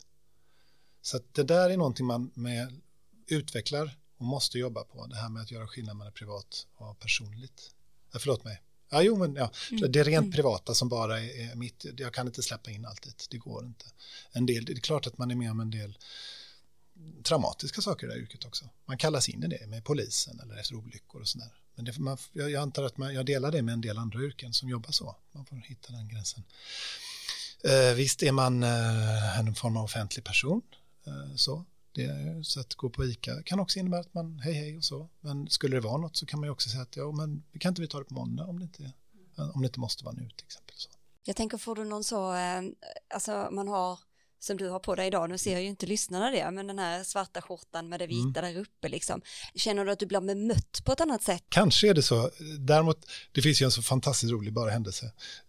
[1.02, 2.82] Så det där är någonting man med,
[3.28, 7.72] utvecklar och måste jobba på, det här med att göra skillnad mellan privat och personligt.
[8.12, 8.62] Ja, förlåt mig.
[8.90, 9.92] Ja, jo, men ja, mm.
[9.92, 10.32] det är rent mm.
[10.32, 11.86] privata som bara är, är mitt.
[11.98, 13.86] Jag kan inte släppa in allt, det går inte.
[14.32, 15.98] En del, det är klart att man är med om en del
[17.24, 18.70] traumatiska saker i det här yrket också.
[18.86, 21.54] Man kallas in i det med polisen eller efter olyckor och sådär.
[21.76, 24.20] Men det, man, jag, jag antar att man, jag delar det med en del andra
[24.20, 25.16] yrken som jobbar så.
[25.32, 26.44] Man får hitta den gränsen.
[27.64, 30.62] Eh, visst är man eh, en form av offentlig person.
[31.08, 31.66] Eh, så.
[31.92, 35.10] Det, så att gå på ICA kan också innebära att man hej hej och så.
[35.22, 37.70] Men skulle det vara något så kan man ju också säga att ja, men kan
[37.70, 38.84] inte vi ta det på måndag om det inte,
[39.38, 40.76] eh, om det inte måste vara nu till exempel.
[40.78, 40.90] Så.
[41.24, 42.62] Jag tänker, får du någon så, eh,
[43.14, 44.00] alltså man har
[44.46, 47.04] som du har på dig idag, nu ser ju inte lyssnarna det, men den här
[47.04, 48.54] svarta skjortan med det vita mm.
[48.54, 49.22] där uppe liksom.
[49.56, 51.44] Känner du att du blir bemött på ett annat sätt?
[51.50, 52.32] Kanske är det så.
[52.60, 55.06] Däremot, det finns ju en så fantastiskt rolig bara händelse.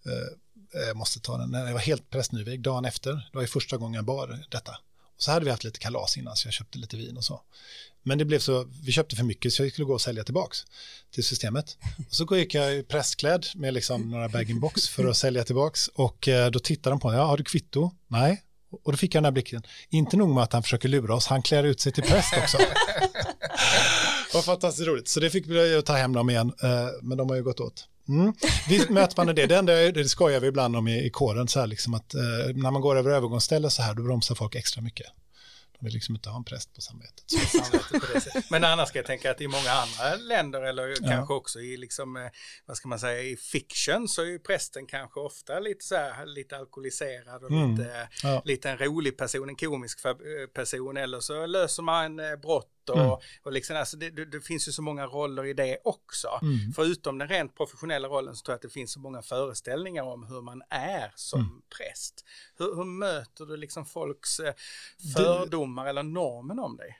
[0.06, 1.52] Eh, jag måste ta den.
[1.52, 4.72] Jag var helt pressnyvig dagen efter, det var ju första gången jag bar detta.
[5.16, 7.42] Och så hade vi haft lite kalas innan, så jag köpte lite vin och så.
[8.02, 10.58] Men det blev så, vi köpte för mycket så jag skulle gå och sälja tillbaks
[11.10, 11.76] till systemet.
[12.08, 16.50] Och så gick jag pressklädd med liksom några bag-in-box för att sälja tillbaks och eh,
[16.50, 17.90] då tittade de på mig, ja har du kvitto?
[18.06, 18.42] Nej,
[18.84, 19.62] och då fick jag den här blicken.
[19.88, 22.58] Inte nog med att han försöker lura oss, han klär ut sig till präst också.
[24.34, 25.08] Vad fantastiskt roligt.
[25.08, 27.88] Så det fick vi ta hem dem igen, eh, men de har ju gått åt.
[28.08, 28.32] Mm.
[28.68, 29.46] Visst möter man det.
[29.46, 32.20] Det enda det skojar vi ibland om i, i kåren, så här liksom att eh,
[32.54, 35.06] när man går över övergångsställe så här, då bromsar folk extra mycket.
[35.78, 37.24] De vill liksom inte ha en präst på samvetet.
[38.50, 40.96] Men annars ska jag tänka att i många andra länder eller ja.
[41.08, 42.22] kanske också i liksom, eh,
[42.66, 46.26] vad ska man säga, i fiction så är ju prästen kanske ofta lite så här,
[46.26, 47.70] lite alkoholiserad och mm.
[47.70, 48.42] lite, ja.
[48.44, 50.12] lite en rolig person, en komisk eh,
[50.54, 53.18] person eller så löser man eh, brott och, mm.
[53.42, 56.28] och liksom, alltså det, det, finns ju så många roller i det också.
[56.42, 56.72] Mm.
[56.72, 60.26] Förutom den rent professionella rollen så tror jag att det finns så många föreställningar om
[60.26, 61.52] hur man är som mm.
[61.76, 62.24] präst.
[62.58, 64.54] Hur, hur, möter du liksom folks eh,
[65.16, 66.98] fördomar det, eller normen om dig?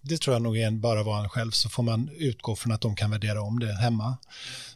[0.00, 2.80] Det tror jag nog är bara vara en själv så får man utgå från att
[2.80, 4.16] de kan värdera om det hemma.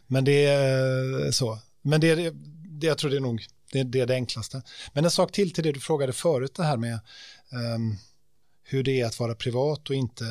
[0.07, 1.59] Men det är så.
[1.81, 2.33] Men det, det,
[2.79, 4.61] det jag tror det är nog det, det är det enklaste.
[4.93, 6.99] Men en sak till till det du frågade förut, det här med
[7.75, 7.97] um,
[8.69, 10.25] hur det är att vara privat och inte,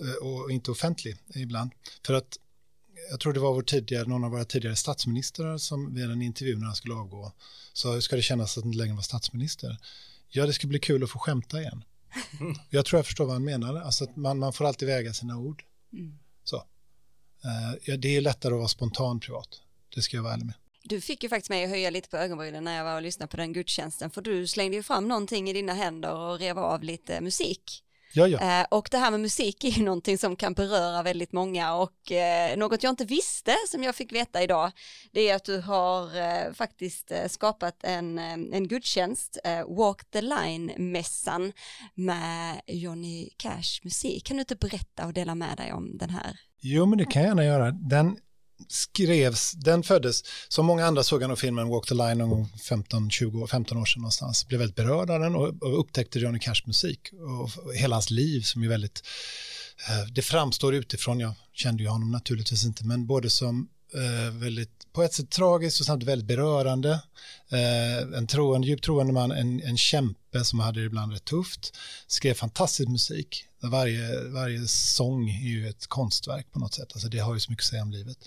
[0.00, 1.70] eh, och inte offentlig ibland.
[2.06, 2.38] För att
[3.10, 6.56] jag tror det var vår tidigare, någon av våra tidigare statsministrar som vid en intervju
[6.56, 7.32] när han skulle avgå
[7.72, 9.78] sa, hur ska det kännas att inte längre vara statsminister?
[10.28, 11.84] Ja, det ska bli kul att få skämta igen.
[12.70, 15.38] Jag tror jag förstår vad han menar, alltså att man, man får alltid väga sina
[15.38, 15.62] ord.
[15.92, 16.18] Mm.
[16.44, 16.56] Så.
[16.56, 19.48] Uh, ja, det är lättare att vara spontan privat,
[19.94, 20.54] det ska jag vara ärlig med.
[20.82, 23.30] Du fick ju faktiskt mig att höja lite på ögonbrynen när jag var och lyssnade
[23.30, 26.82] på den gudstjänsten, för du slängde ju fram någonting i dina händer och rev av
[26.82, 27.83] lite musik.
[28.16, 28.60] Ja, ja.
[28.60, 32.12] Eh, och det här med musik är ju någonting som kan beröra väldigt många och
[32.12, 34.72] eh, något jag inte visste som jag fick veta idag
[35.12, 39.38] det är att du har eh, faktiskt skapat en, en gudstjänst,
[39.68, 41.52] Walk the Line-mässan
[41.94, 44.26] med Johnny Cash musik.
[44.26, 46.40] Kan du inte berätta och dela med dig om den här?
[46.60, 47.70] Jo, men det kan jag gärna göra.
[47.70, 48.16] Den
[48.68, 52.48] skrevs, den föddes, som många andra såg han av filmen Walk the Line någon gång
[52.68, 56.38] 15, 20, 15 år sedan någonstans, blev väldigt berörd av den och, och upptäckte Johnny
[56.38, 59.02] Cash musik och hela hans liv som är väldigt,
[59.88, 64.92] eh, det framstår utifrån, jag kände ju honom naturligtvis inte, men både som eh, väldigt,
[64.92, 66.90] på ett sätt tragiskt och samtidigt väldigt berörande.
[67.48, 71.76] Eh, en troende, djupt troende man, en, en kämpe som hade det ibland rätt tufft,
[72.06, 73.44] skrev fantastisk musik.
[73.60, 77.50] Varje, varje sång är ju ett konstverk på något sätt, alltså det har ju så
[77.50, 78.18] mycket att säga om livet.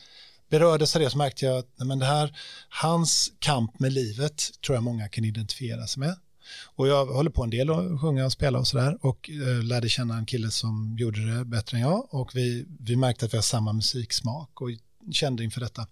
[0.50, 2.38] Berördes av det så märkte jag att men det här,
[2.70, 6.16] hans kamp med livet tror jag många kan identifiera sig med.
[6.64, 9.90] Och jag håller på en del och sjunga och spela och sådär och eh, lärde
[9.90, 13.38] känna en kille som gjorde det bättre än jag och vi, vi märkte att vi
[13.38, 14.70] har samma musiksmak och
[15.12, 15.88] kände inför detta.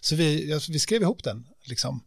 [0.00, 1.46] Så vi, vi skrev ihop den.
[1.64, 2.00] Liksom.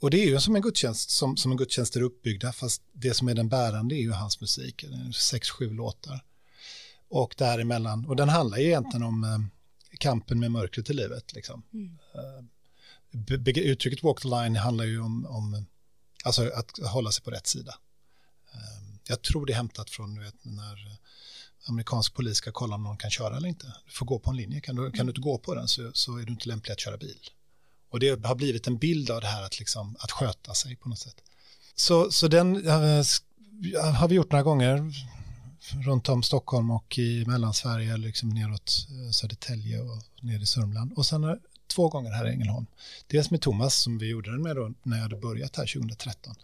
[0.00, 3.14] Och det är ju som en gudstjänst, som, som en gudstjänst är uppbyggda, fast det
[3.14, 4.84] som är den bärande är ju hans musik,
[5.14, 6.24] sex, sju låtar.
[7.10, 9.38] Och däremellan, och den handlar ju egentligen om eh,
[9.98, 11.32] kampen med mörkret i livet.
[11.32, 11.62] Liksom.
[11.72, 11.98] Mm.
[12.14, 15.66] Uh, uttrycket walk the line handlar ju om, om
[16.24, 17.74] alltså att hålla sig på rätt sida.
[18.54, 20.98] Uh, jag tror det är hämtat från vet, när
[21.68, 23.66] amerikansk polis ska kolla om någon kan köra eller inte.
[23.86, 25.90] Du får gå på en linje, kan du, kan du inte gå på den så,
[25.94, 27.18] så är du inte lämplig att köra bil.
[27.90, 30.88] Och det har blivit en bild av det här att, liksom, att sköta sig på
[30.88, 31.22] något sätt.
[31.74, 33.02] Så, så den uh,
[33.94, 34.92] har vi gjort några gånger
[35.72, 40.92] runt om Stockholm och i Mellansverige, liksom neråt uh, Södertälje och ner i Sörmland.
[40.92, 42.66] Och sen två gånger här i Ängelholm.
[43.06, 46.34] Dels med Thomas som vi gjorde den med då när jag hade börjat här 2013.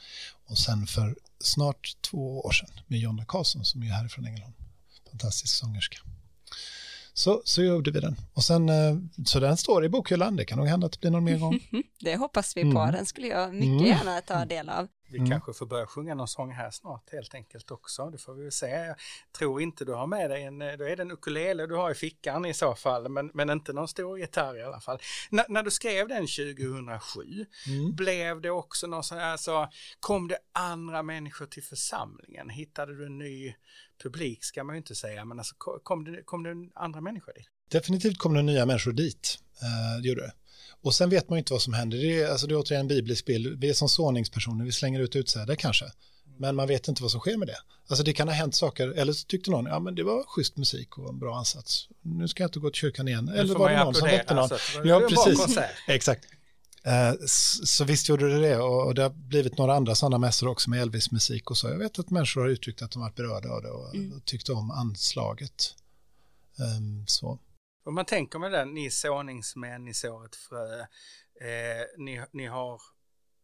[0.47, 4.55] Och sen för snart två år sedan med Jonna Karlsson som är härifrån Ängelholm
[5.15, 5.99] fantastisk sångerska.
[7.13, 8.17] Så, så gjorde vi den.
[8.33, 8.97] Och sen, eh,
[9.27, 11.61] så den står i bokhyllan, det kan nog hända att det blir någon mer gång.
[12.01, 12.93] det hoppas vi på, mm.
[12.93, 13.87] den skulle jag mycket mm.
[13.87, 14.89] gärna ta del av.
[15.15, 15.31] Vi mm.
[15.31, 18.11] kanske får börja sjunga någon sång här snart helt enkelt också.
[18.11, 18.67] Det får vi väl se.
[18.67, 18.97] Jag
[19.39, 21.95] tror inte du har med dig en, då är det en ukulele du har i
[21.95, 24.99] fickan i så fall, men, men inte någon stor gitarr i alla fall.
[25.31, 27.95] N när du skrev den 2007, mm.
[27.95, 29.69] blev det också någon sån här, alltså,
[30.01, 32.51] kom det andra människor till församlingen?
[32.51, 33.55] Hittade du en ny
[34.03, 37.49] publik ska man ju inte säga, men alltså, kom, det, kom det andra människor dit?
[37.71, 40.33] Definitivt kom det nya människor dit, eh, det gjorde det.
[40.83, 41.99] Och sen vet man ju inte vad som händer.
[41.99, 43.61] Det är, alltså det är återigen en biblisk bild.
[43.61, 45.85] Vi är som såningspersoner, vi slänger ut utsäde kanske.
[46.39, 47.57] Men man vet inte vad som sker med det.
[47.89, 50.57] Alltså det kan ha hänt saker, eller så tyckte någon, ja men det var schysst
[50.57, 51.89] musik och en bra ansats.
[52.03, 53.29] Nu ska jag inte gå till kyrkan igen.
[53.29, 54.43] Eller var det någon som väckte någon.
[54.43, 55.59] Alltså, ja, precis.
[55.89, 56.25] Exakt.
[56.87, 57.27] Uh,
[57.65, 60.83] så visst gjorde det det och, det har blivit några andra sådana mässor också med
[60.83, 61.69] Elvis-musik och så.
[61.69, 64.21] Jag vet att människor har uttryckt att de varit berörda av det och, mm.
[64.25, 65.75] tyckte om anslaget.
[66.79, 67.39] Um, så.
[67.85, 72.47] Om man tänker med det, ni är såningsmän, ni sår ett frö, eh, ni, ni
[72.47, 72.81] har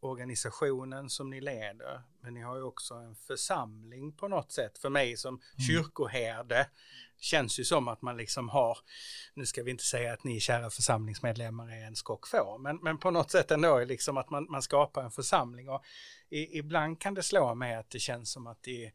[0.00, 4.78] organisationen som ni leder, men ni har ju också en församling på något sätt.
[4.78, 5.66] För mig som mm.
[5.68, 6.66] kyrkoherde
[7.20, 8.78] känns ju som att man liksom har,
[9.34, 12.98] nu ska vi inte säga att ni kära församlingsmedlemmar är en skock få, men, men
[12.98, 15.84] på något sätt ändå är liksom att man, man skapar en församling och
[16.30, 18.92] i, ibland kan det slå mig att det känns som att i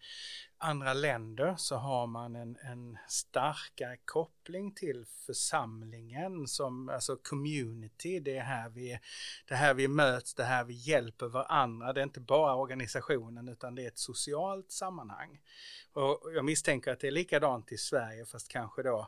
[0.58, 8.38] andra länder så har man en, en starkare koppling till församlingen som alltså community, det
[8.38, 9.00] är här vi,
[9.48, 12.56] det här vi möts, det här vi hjälper varandra, det är inte bara
[13.18, 15.42] organisationen utan det är ett socialt sammanhang.
[15.94, 19.08] Och jag misstänker att det är likadant i Sverige fast kanske då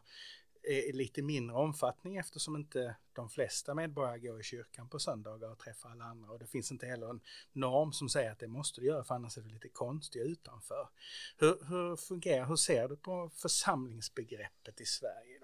[0.64, 5.60] i lite mindre omfattning eftersom inte de flesta medborgare går i kyrkan på söndagar och
[5.60, 7.22] träffar alla andra och det finns inte heller en
[7.54, 10.90] norm som säger att det måste du göra för annars är du lite konstig utanför.
[11.38, 15.37] Hur, hur fungerar, hur ser du på församlingsbegreppet i Sverige?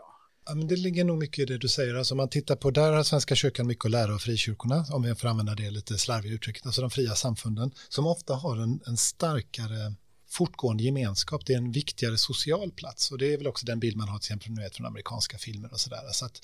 [0.46, 1.96] Ja, men det ligger nog mycket i det du säger.
[1.96, 5.04] Alltså, om man tittar på, där har Svenska kyrkan mycket att lära av frikyrkorna, om
[5.04, 8.80] vi får använda det lite slarviga uttrycket, alltså de fria samfunden, som ofta har en,
[8.88, 9.94] en starkare
[10.34, 13.98] fortgående gemenskap, det är en viktigare social plats och det är väl också den bild
[13.98, 16.02] man har till exempel nu från amerikanska filmer och sådär.
[16.12, 16.42] Så att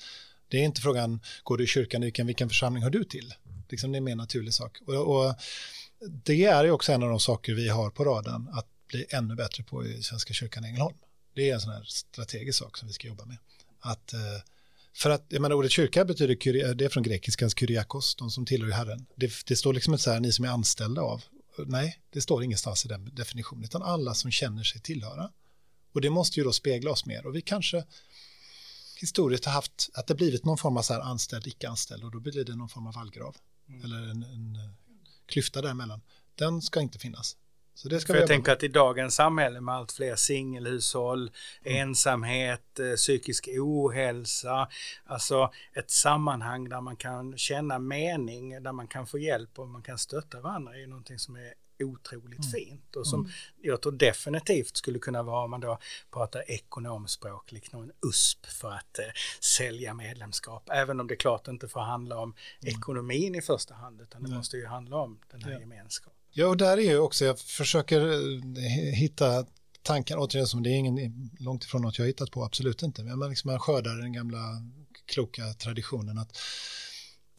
[0.48, 3.34] det är inte frågan, går du i kyrkan, vilken, vilken församling hör du till?
[3.68, 4.78] Liksom det är en mer naturlig sak.
[4.86, 5.34] Och, och
[6.24, 9.34] det är ju också en av de saker vi har på raden att bli ännu
[9.34, 10.96] bättre på i Svenska kyrkan i Ängelholm.
[11.34, 13.36] Det är en sån här strategisk sak som vi ska jobba med.
[13.80, 14.20] Att eh,
[14.92, 18.70] För att, jag menar, ordet kyrka betyder, det är från grekiskans kyriakos, de som tillhör
[18.70, 19.06] Herren.
[19.16, 21.22] Det, det står liksom inte så här, ni som är anställda av.
[21.66, 25.30] Nej, det står ingenstans i den definitionen, utan alla som känner sig tillhöra.
[25.92, 27.26] Och det måste ju då spegla oss mer.
[27.26, 27.84] Och vi kanske
[29.00, 32.20] historiskt har haft att det blivit någon form av så här anställd, icke-anställd och då
[32.20, 33.36] blir det någon form av vallgrav.
[33.68, 33.84] Mm.
[33.84, 34.58] Eller en, en
[35.26, 36.00] klyfta däremellan.
[36.34, 37.36] Den ska inte finnas.
[37.82, 41.30] Så det ska För jag tänker att i dagens samhälle med allt fler singelhushåll,
[41.64, 41.88] mm.
[41.88, 44.68] ensamhet, eh, psykisk ohälsa,
[45.04, 49.82] alltså ett sammanhang där man kan känna mening, där man kan få hjälp och man
[49.82, 51.54] kan stötta varandra är någonting som är
[51.84, 52.50] otroligt mm.
[52.50, 53.32] fint och som mm.
[53.60, 55.78] jag tror definitivt skulle kunna vara om man då
[56.12, 59.04] pratar ekonomspråk, liksom en USP för att eh,
[59.40, 60.68] sälja medlemskap.
[60.72, 62.76] Även om det klart inte får handla om mm.
[62.76, 65.60] ekonomin i första hand utan det måste ju handla om den här ja.
[65.60, 66.19] gemenskapen.
[66.32, 68.00] Ja, och där är ju också, jag försöker
[68.58, 69.46] eh, hitta
[69.82, 73.02] tankar, återigen som det är ingen, långt ifrån något jag har hittat på, absolut inte,
[73.02, 74.62] men man, liksom, man skördar den gamla
[75.06, 76.38] kloka traditionen att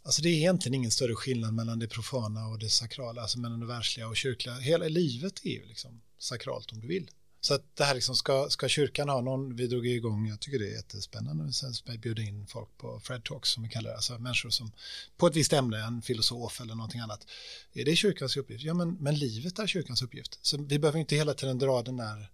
[0.04, 3.60] Alltså det är egentligen ingen större skillnad mellan det profana och det sakrala, alltså mellan
[3.60, 4.56] det världsliga och kyrkliga.
[4.56, 7.10] Hela livet är ju liksom sakralt om du vill.
[7.44, 10.60] Så att det här liksom, ska, ska kyrkan ha någon, vi drog igång, jag tycker
[10.60, 14.18] det är jättespännande, sen bjuda in folk på Fred Talks som vi kallar det, alltså
[14.18, 14.72] människor som
[15.18, 17.28] på ett visst ämne, en filosof eller någonting annat.
[17.74, 18.64] Är det kyrkans uppgift?
[18.64, 20.40] Ja, men, men livet är kyrkans uppgift.
[20.42, 22.32] Så vi behöver inte hela tiden dra den där,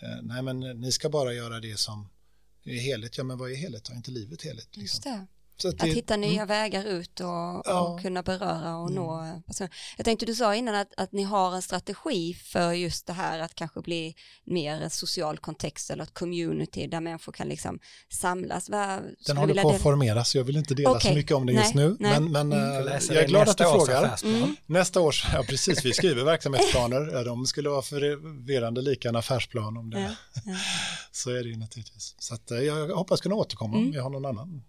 [0.00, 2.08] eh, nej men ni ska bara göra det som
[2.64, 3.18] är heligt.
[3.18, 3.88] Ja, men vad är heligt?
[3.88, 4.76] Är inte livet heligt?
[4.76, 4.82] Liksom?
[4.82, 5.26] Just det.
[5.64, 6.46] Att, det, att, hitta nya mm.
[6.46, 7.80] vägar ut och, ja.
[7.80, 9.02] och, kunna beröra och mm.
[9.02, 9.70] nå personer.
[9.96, 13.40] Jag tänkte du sa innan att, att ni har en strategi för just det här
[13.40, 18.70] att kanske bli mer social kontext eller ett community där människor kan liksom samlas.
[18.70, 21.10] Vad, Den håller på att formeras, jag vill inte dela okay.
[21.10, 22.20] så mycket om det just nej, nu, nej.
[22.20, 22.88] men, men mm.
[22.88, 24.20] Eh, jag är glad att du frågar.
[24.24, 24.56] Mm.
[24.66, 29.90] Nästa års, ja precis, vi skriver verksamhetsplaner, de skulle vara förvirrande lika en affärsplan om
[29.90, 30.00] det.
[30.00, 30.08] Ja,
[30.44, 30.56] ja.
[31.12, 32.14] så är det ju naturligtvis.
[32.18, 33.94] Så att, eh, jag hoppas kunna återkomma om mm.
[33.94, 34.62] jag har någon annan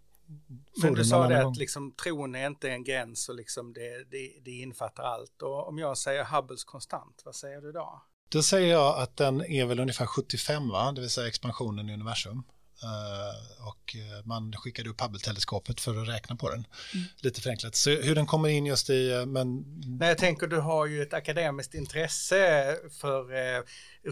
[0.82, 4.34] men du sa det att liksom, tron är inte en gräns och liksom det, det,
[4.46, 5.42] det infattar allt.
[5.42, 8.02] Och om jag säger Hubbles konstant, vad säger du då?
[8.30, 10.92] Då säger jag att den är väl ungefär 75, va?
[10.92, 12.44] det vill säga expansionen i universum.
[12.84, 16.68] Uh, och eh, man skickade upp Hubble-teleskopet för att räkna på den.
[16.94, 17.06] Mm.
[17.18, 17.76] Lite förenklat.
[17.76, 19.64] Så hur den kommer in just i, uh, men...
[20.00, 23.64] Nej, jag tänker du har ju ett akademiskt intresse för uh,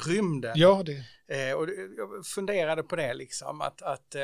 [0.07, 0.53] rymden.
[0.55, 1.53] Ja, det.
[1.53, 1.67] och
[1.97, 4.15] jag funderade på det liksom, att, att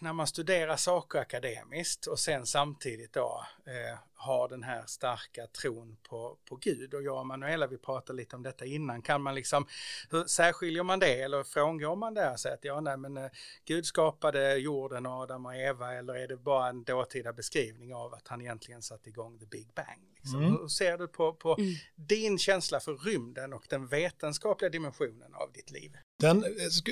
[0.00, 5.96] när man studerar saker akademiskt och sen samtidigt då eh, har den här starka tron
[6.08, 9.34] på, på Gud och jag och Manuela vi pratade lite om detta innan, kan man
[9.34, 9.66] liksom,
[10.10, 13.30] hur särskiljer man det eller frångår man det säger att ja nej men eh,
[13.64, 18.14] Gud skapade jorden och Adam och Eva eller är det bara en dåtida beskrivning av
[18.14, 20.14] att han egentligen satte igång the big bang?
[20.16, 20.42] Liksom.
[20.42, 20.52] Mm.
[20.52, 21.74] Hur ser du på, på mm.
[21.94, 25.96] din känsla för rymden och den vetenskapliga dimensionen av ditt liv?
[26.24, 26.44] Den,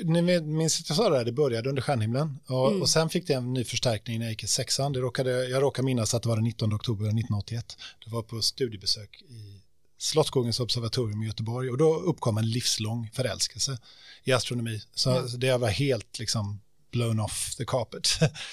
[0.03, 2.81] ni minns att jag sa det här, det började under stjärnhimlen och, mm.
[2.81, 4.93] och sen fick det en ny förstärkning när jag gick i sexan.
[4.93, 7.77] Det råkade, jag råkar minnas att det var den 19 oktober 1981.
[8.05, 9.61] Det var på studiebesök i
[9.97, 13.77] Slottsskogens observatorium i Göteborg och då uppkom en livslång förälskelse
[14.23, 14.81] i astronomi.
[14.95, 15.39] Så, mm.
[15.39, 16.59] det var helt liksom
[16.91, 18.07] blown off the carpet.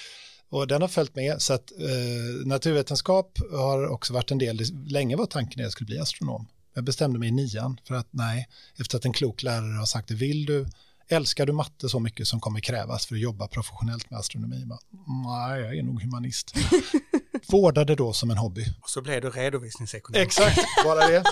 [0.49, 5.15] och den har följt med så att eh, naturvetenskap har också varit en del, länge
[5.15, 6.47] var tanken att jag skulle bli astronom.
[6.73, 8.47] Jag bestämde mig i nian för att nej,
[8.79, 10.67] efter att en klok lärare har sagt det, vill du,
[11.07, 14.65] älskar du matte så mycket som kommer krävas för att jobba professionellt med astronomi?
[14.65, 14.79] Bara,
[15.25, 16.53] nej, jag är nog humanist.
[17.47, 18.65] Vårdade då som en hobby.
[18.81, 20.21] Och så blev du redovisningsekonom.
[20.21, 21.23] Exakt, bara det.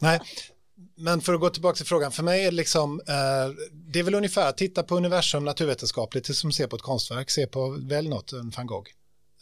[0.00, 0.20] nej,
[0.96, 4.02] men för att gå tillbaka till frågan, för mig är det liksom, eh, det är
[4.02, 7.70] väl ungefär, att titta på universum naturvetenskapligt, det som se på ett konstverk, se på
[7.70, 8.90] väl något, en van Gogh.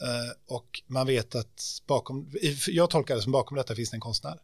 [0.02, 2.30] Eh, och man vet att bakom,
[2.68, 4.38] jag tolkar det som bakom detta finns det en konstnär.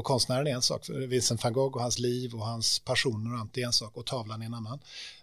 [0.00, 3.40] Och konstnären är en sak, Vincent van Gogh och hans liv och hans passioner och
[3.40, 4.80] allt är en sak och tavlan är en annan.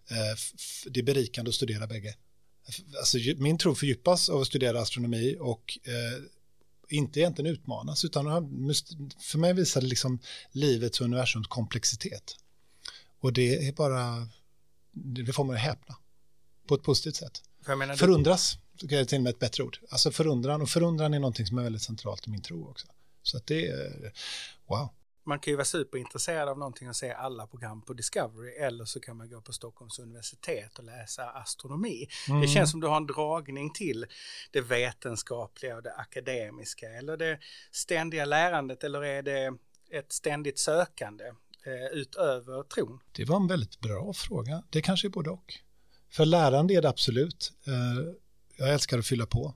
[0.08, 0.38] Eh,
[0.86, 2.16] det är berikande att studera bägge.
[2.98, 6.24] Alltså, min tro fördjupas av att studera astronomi och eh,
[6.90, 8.26] inte egentligen utmanas utan
[9.20, 10.20] för mig visar det liksom
[10.52, 12.36] livets och universums komplexitet.
[13.20, 14.28] Och det är bara,
[14.92, 15.96] det får man att häpna
[16.68, 17.42] på ett positivt sätt.
[17.66, 19.80] För Förundras, det är till och med ett bättre ord.
[19.90, 22.88] Alltså förundran, och förundran är någonting som är väldigt centralt i min tro också.
[23.24, 24.14] Så att det är,
[24.68, 24.90] wow.
[25.26, 29.00] Man kan ju vara superintresserad av någonting och se alla program på Discovery eller så
[29.00, 32.08] kan man gå på Stockholms universitet och läsa astronomi.
[32.30, 32.42] Mm.
[32.42, 34.06] Det känns som du har en dragning till
[34.52, 37.40] det vetenskapliga och det akademiska eller det
[37.72, 39.54] ständiga lärandet eller är det
[39.92, 41.26] ett ständigt sökande
[41.66, 43.00] eh, utöver tron?
[43.12, 44.64] Det var en väldigt bra fråga.
[44.70, 45.54] Det kanske är både och.
[46.10, 47.54] För lärande är det absolut.
[47.68, 48.14] Eh,
[48.58, 49.56] jag älskar att fylla på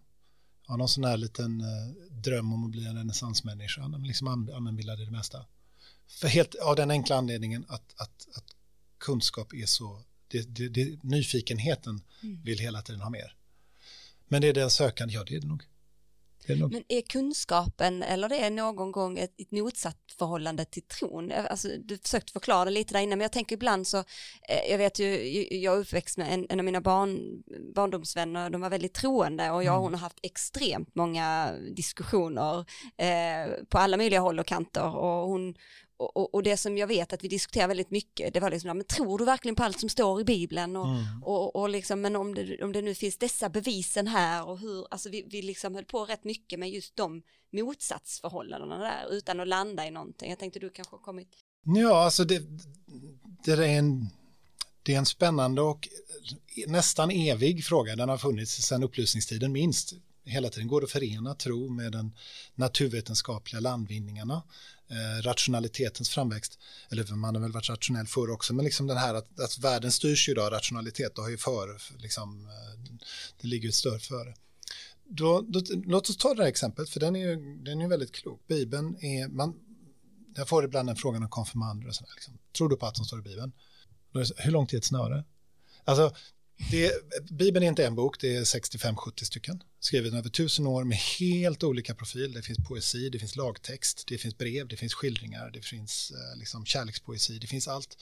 [0.72, 5.06] har någon sån här liten eh, dröm om att bli en renässansmänniska, liksom allmänbildad i
[5.06, 5.46] det mesta.
[6.08, 8.46] För helt av den enkla anledningen att, att, att
[8.98, 12.42] kunskap är så, det, det, det, nyfikenheten mm.
[12.44, 13.36] vill hela tiden ha mer.
[14.28, 15.14] Men är det en sökande?
[15.14, 15.64] Ja, det är det nog.
[16.56, 16.74] Nog.
[16.74, 21.32] Men är kunskapen eller det är någon gång ett, ett motsatt förhållande till tron?
[21.32, 24.78] Alltså, du försökte förklara det lite där innan, men jag tänker ibland så, eh, jag
[24.78, 25.08] vet ju,
[25.58, 27.44] jag är uppväxt med en, en av mina barn,
[27.76, 29.84] barndomsvänner, de var väldigt troende och jag och mm.
[29.84, 32.66] hon har haft extremt många diskussioner
[32.98, 35.56] eh, på alla möjliga håll och kanter och hon,
[36.02, 38.86] och, och, det som jag vet att vi diskuterar väldigt mycket, det var liksom, men
[38.86, 40.76] tror du verkligen på allt som står i Bibeln?
[40.76, 41.24] Och, mm.
[41.24, 44.88] och, och liksom, men om det, om det nu finns dessa bevisen här och hur,
[44.92, 47.22] alltså vi, vi liksom höll på rätt mycket med just de
[47.54, 50.30] motsatsförhållandena där utan att landa i någonting.
[50.30, 51.30] Jag tänkte du kanske har kommit.
[51.64, 52.42] Ja, alltså det,
[53.46, 54.10] det är en,
[54.84, 55.88] det är en spännande och
[56.68, 57.96] nästan evig fråga.
[57.96, 59.94] Den har funnits sedan upplysningstiden minst
[60.24, 62.12] hela tiden går att förena tro med den
[62.56, 64.44] naturvetenskapliga landvinningarna,
[64.92, 69.14] eh, rationalitetens framväxt, eller man har väl varit rationell förr också, men liksom den här
[69.14, 72.98] att, att världen styrs ju av rationalitet och har ju för, liksom, eh,
[73.42, 74.36] det ligger ett större före.
[75.04, 78.12] Då, då, låt oss ta det här exemplet, för den är ju, den är väldigt
[78.12, 78.48] klok.
[78.48, 79.54] Bibeln är, man,
[80.36, 82.38] jag får ibland den frågan om konfirmander och sådär, liksom.
[82.58, 83.52] tror du på att som står i Bibeln?
[84.38, 85.24] Hur långt är ett snöre?
[85.84, 86.16] Alltså,
[86.72, 86.92] det,
[87.32, 89.64] Bibeln är inte en bok, det är 65-70 stycken.
[89.80, 92.34] Skriven över tusen år med helt olika profil.
[92.34, 96.40] Det finns poesi, det finns lagtext, det finns brev, det finns skildringar, det finns eh,
[96.40, 97.98] liksom kärlekspoesi, det finns allt.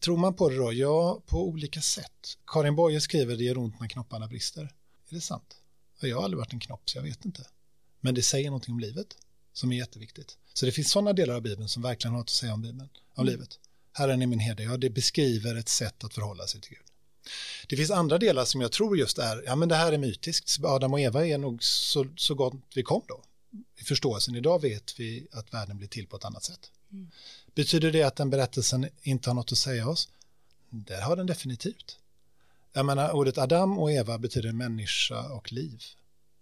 [0.00, 0.72] Tror man på det då?
[0.72, 2.38] Ja, på olika sätt.
[2.46, 4.62] Karin Boye skriver det gör ont när knopparna brister.
[5.08, 5.56] Är det sant?
[6.00, 7.46] Jag har aldrig varit en knopp så jag vet inte.
[8.00, 9.16] Men det säger någonting om livet
[9.52, 10.38] som är jätteviktigt.
[10.54, 12.88] Så det finns sådana delar av Bibeln som verkligen har något att säga om Bibeln,
[13.14, 13.32] om mm.
[13.32, 13.58] livet.
[13.92, 16.87] Herren är min herde, ja det beskriver ett sätt att förhålla sig till Gud.
[17.68, 20.64] Det finns andra delar som jag tror just är, ja men det här är mytiskt,
[20.64, 23.22] Adam och Eva är nog så, så gott vi kom då.
[23.80, 26.70] I förståelsen idag vet vi att världen blir till på ett annat sätt.
[26.92, 27.10] Mm.
[27.54, 30.08] Betyder det att den berättelsen inte har något att säga oss?
[30.70, 31.98] Det har den definitivt.
[32.72, 35.82] Jag menar, ordet Adam och Eva betyder människa och liv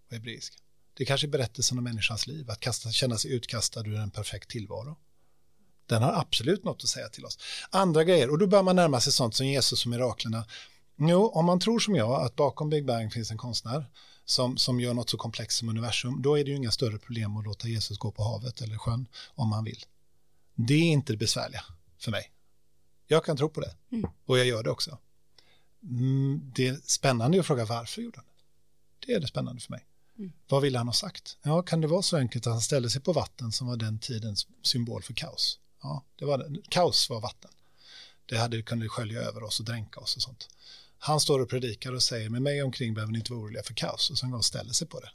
[0.08, 0.56] på hebreiska.
[0.94, 4.50] Det är kanske berättelsen om människans liv, att kasta, känna sig utkastad ur en perfekt
[4.50, 4.96] tillvaro.
[5.86, 7.38] Den har absolut något att säga till oss.
[7.70, 10.44] Andra grejer, och då bör man närma sig sånt som Jesus och miraklerna.
[10.96, 13.86] Jo, om man tror som jag att bakom Big Bang finns en konstnär
[14.24, 17.36] som, som gör något så komplext som universum, då är det ju inga större problem
[17.36, 19.84] att låta Jesus gå på havet eller sjön om han vill.
[20.54, 21.64] Det är inte det besvärliga
[21.98, 22.30] för mig.
[23.06, 24.10] Jag kan tro på det mm.
[24.26, 24.98] och jag gör det också.
[25.82, 29.06] Mm, det är spännande att fråga varför gjorde han det.
[29.06, 29.86] Det är det spännande för mig.
[30.18, 30.32] Mm.
[30.48, 31.38] Vad ville han ha sagt?
[31.42, 33.98] Ja, kan det vara så enkelt att han ställde sig på vatten som var den
[33.98, 35.58] tidens symbol för kaos?
[35.82, 36.56] Ja, det var.
[36.68, 37.50] Kaos var vatten.
[38.26, 40.48] Det hade, kunde skölja över oss och dränka oss och sånt.
[40.98, 43.74] Han står och predikar och säger med mig omkring behöver ni inte vara oroliga för
[43.74, 45.10] kaos och sen går och ställer sig på det.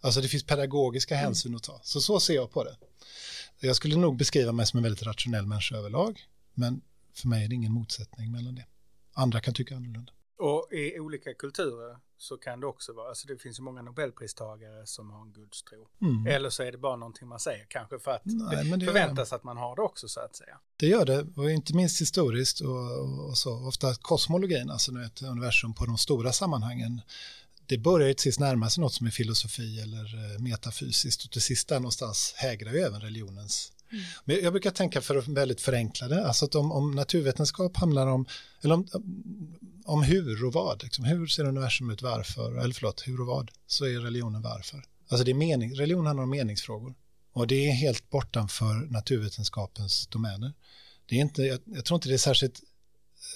[0.00, 1.24] Alltså det finns pedagogiska mm.
[1.24, 1.80] hänsyn att ta.
[1.82, 2.76] Så så ser jag på det.
[3.60, 6.20] Jag skulle nog beskriva mig som en väldigt rationell människa överlag,
[6.54, 6.80] men
[7.14, 8.66] för mig är det ingen motsättning mellan det.
[9.12, 10.12] Andra kan tycka annorlunda.
[10.38, 14.86] Och i olika kulturer så kan det också vara, alltså det finns ju många nobelpristagare
[14.86, 15.88] som har en gudstro.
[16.02, 16.26] Mm.
[16.26, 19.32] Eller så är det bara någonting man säger, kanske för att Nej, det, det förväntas
[19.32, 20.58] att man har det också så att säga.
[20.76, 23.68] Det gör det, och inte minst historiskt och, och så.
[23.68, 27.00] Ofta kosmologin, alltså nu ett universum på de stora sammanhangen,
[27.66, 31.30] det börjar ju till sist närma sig något som är filosofi eller eh, metafysiskt och
[31.30, 34.04] till sist där någonstans hägrar ju även religionens Mm.
[34.24, 38.06] Men jag brukar tänka för att väldigt förenkla det, alltså att om, om naturvetenskap handlar
[38.06, 38.26] om,
[38.62, 38.88] eller om,
[39.84, 43.50] om hur och vad, liksom, hur ser universum ut, varför, eller förlåt, hur och vad,
[43.66, 44.84] så är religionen varför.
[45.08, 46.94] Alltså det är mening, religion handlar om meningsfrågor
[47.32, 50.52] och det är helt bortanför naturvetenskapens domäner.
[51.06, 52.60] Det är inte, jag, jag tror inte det är särskilt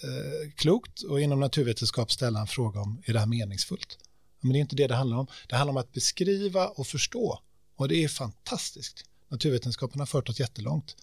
[0.05, 3.99] eh, klokt och inom naturvetenskap ställa en fråga om är det här meningsfullt?
[4.41, 5.27] Men det är inte det det handlar om.
[5.49, 7.41] Det handlar om att beskriva och förstå
[7.77, 9.05] och det är fantastiskt.
[9.31, 10.97] Naturvetenskapen har fört oss jättelångt.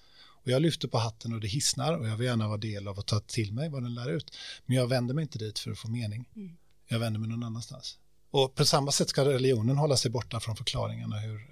[0.48, 3.00] Och jag lyfter på hatten och det hissnar och jag vill gärna vara del av
[3.00, 4.38] att ta till mig vad den lär ut.
[4.66, 6.30] Men jag vänder mig inte dit för att få mening.
[6.36, 6.58] Mm.
[6.88, 7.98] Jag vänder mig någon annanstans.
[8.32, 11.48] Och på samma sätt ska religionen hålla sig borta från förklaringarna hur,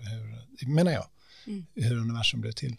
[0.59, 1.07] hur menar jag,
[1.47, 1.65] mm.
[1.75, 2.75] hur universum blev till.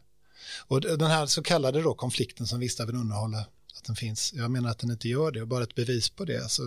[0.66, 3.46] Och den här så kallade då konflikten som vissa vill underhålla
[3.78, 4.32] att den finns.
[4.32, 6.42] Jag menar att den inte gör det och bara ett bevis på det.
[6.42, 6.62] Alltså,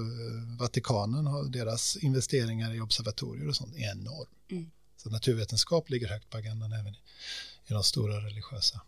[0.59, 4.27] Vatikanen har deras investeringar i observatorier och sånt är enorm.
[4.51, 4.71] Mm.
[5.03, 6.97] Så naturvetenskap ligger högt på agendan även i,
[7.67, 8.81] i de stora religiösa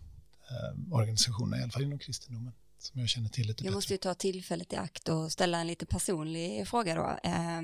[0.49, 3.75] eh, organisationerna, i alla fall inom kristendomen som jag känner till lite Jag bättre.
[3.75, 7.29] måste ju ta tillfället i akt och ställa en lite personlig fråga då.
[7.29, 7.61] Eh,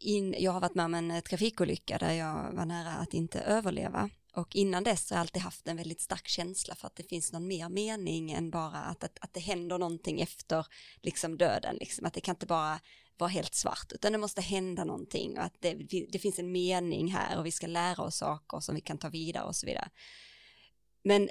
[0.00, 4.10] in, jag har varit med om en trafikolycka där jag var nära att inte överleva
[4.34, 7.32] och innan dess har jag alltid haft en väldigt stark känsla för att det finns
[7.32, 10.66] någon mer mening än bara att, att, att det händer någonting efter
[11.02, 12.06] liksom döden, liksom.
[12.06, 12.80] att det kan inte bara
[13.20, 15.74] vara helt svart, utan det måste hända någonting och att det,
[16.12, 19.08] det finns en mening här och vi ska lära oss saker som vi kan ta
[19.08, 19.90] vidare och så vidare.
[21.04, 21.28] Men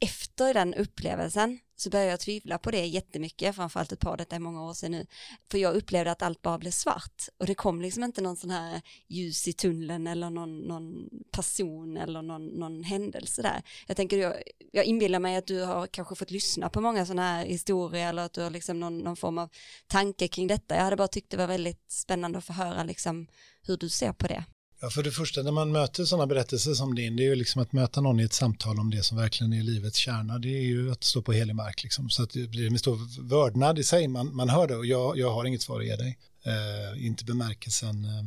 [0.00, 4.40] efter den upplevelsen så började jag tvivla på det jättemycket, framförallt ett par, detta är
[4.40, 5.06] många år sedan nu.
[5.50, 8.50] För jag upplevde att allt bara blev svart och det kom liksom inte någon sån
[8.50, 13.62] här ljus i tunneln eller någon, någon person eller någon, någon händelse där.
[13.86, 14.34] Jag tänker, jag,
[14.72, 18.22] jag inbillar mig att du har kanske fått lyssna på många sådana här historier eller
[18.22, 19.48] att du har liksom någon, någon form av
[19.86, 20.76] tanke kring detta.
[20.76, 23.26] Jag hade bara tyckt det var väldigt spännande att få höra liksom
[23.62, 24.44] hur du ser på det.
[24.80, 27.62] Ja, för det första, när man möter sådana berättelser som din, det är ju liksom
[27.62, 30.62] att möta någon i ett samtal om det som verkligen är livets kärna, det är
[30.62, 32.10] ju att stå på helig mark, liksom.
[32.10, 35.18] så att det blir med stor vördnad i sig, man, man hör det och jag,
[35.18, 38.22] jag har inget svar att ge dig, eh, inte bemärkelsen, eh,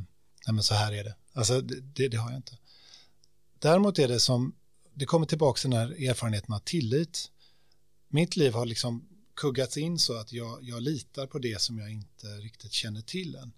[0.48, 2.58] nej men så här är det, alltså det, det, har jag inte.
[3.60, 4.56] Däremot är det som,
[4.94, 7.32] det kommer tillbaka till den här erfarenheten av tillit.
[8.08, 11.92] Mitt liv har liksom kuggats in så att jag, jag litar på det som jag
[11.92, 13.54] inte riktigt känner till än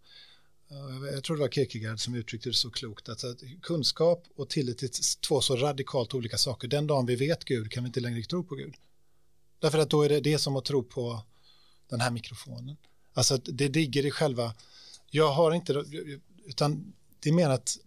[0.74, 3.24] Eh, jag tror det var Kierkegaard som uttryckte det så klokt, att
[3.62, 6.68] kunskap och tillit är två så radikalt olika saker.
[6.68, 8.76] Den dagen vi vet Gud kan vi inte längre tro på Gud.
[9.60, 11.22] Därför att då är det det som att tro på
[11.90, 12.78] den här mikrofonen.
[13.14, 14.54] Alltså att det ligger i själva,
[15.12, 15.86] jag har inte,
[16.46, 17.78] utan det är mer att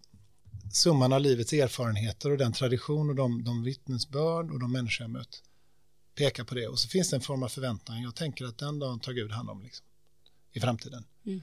[0.73, 5.11] summan av livets erfarenheter och den tradition och de, de vittnesbörd och de människor jag
[5.11, 5.43] mött
[6.15, 6.67] pekar på det.
[6.67, 8.01] Och så finns det en form av förväntan.
[8.01, 9.85] Jag tänker att den dagen tar Gud hand om liksom,
[10.51, 11.03] i framtiden.
[11.25, 11.41] Mm.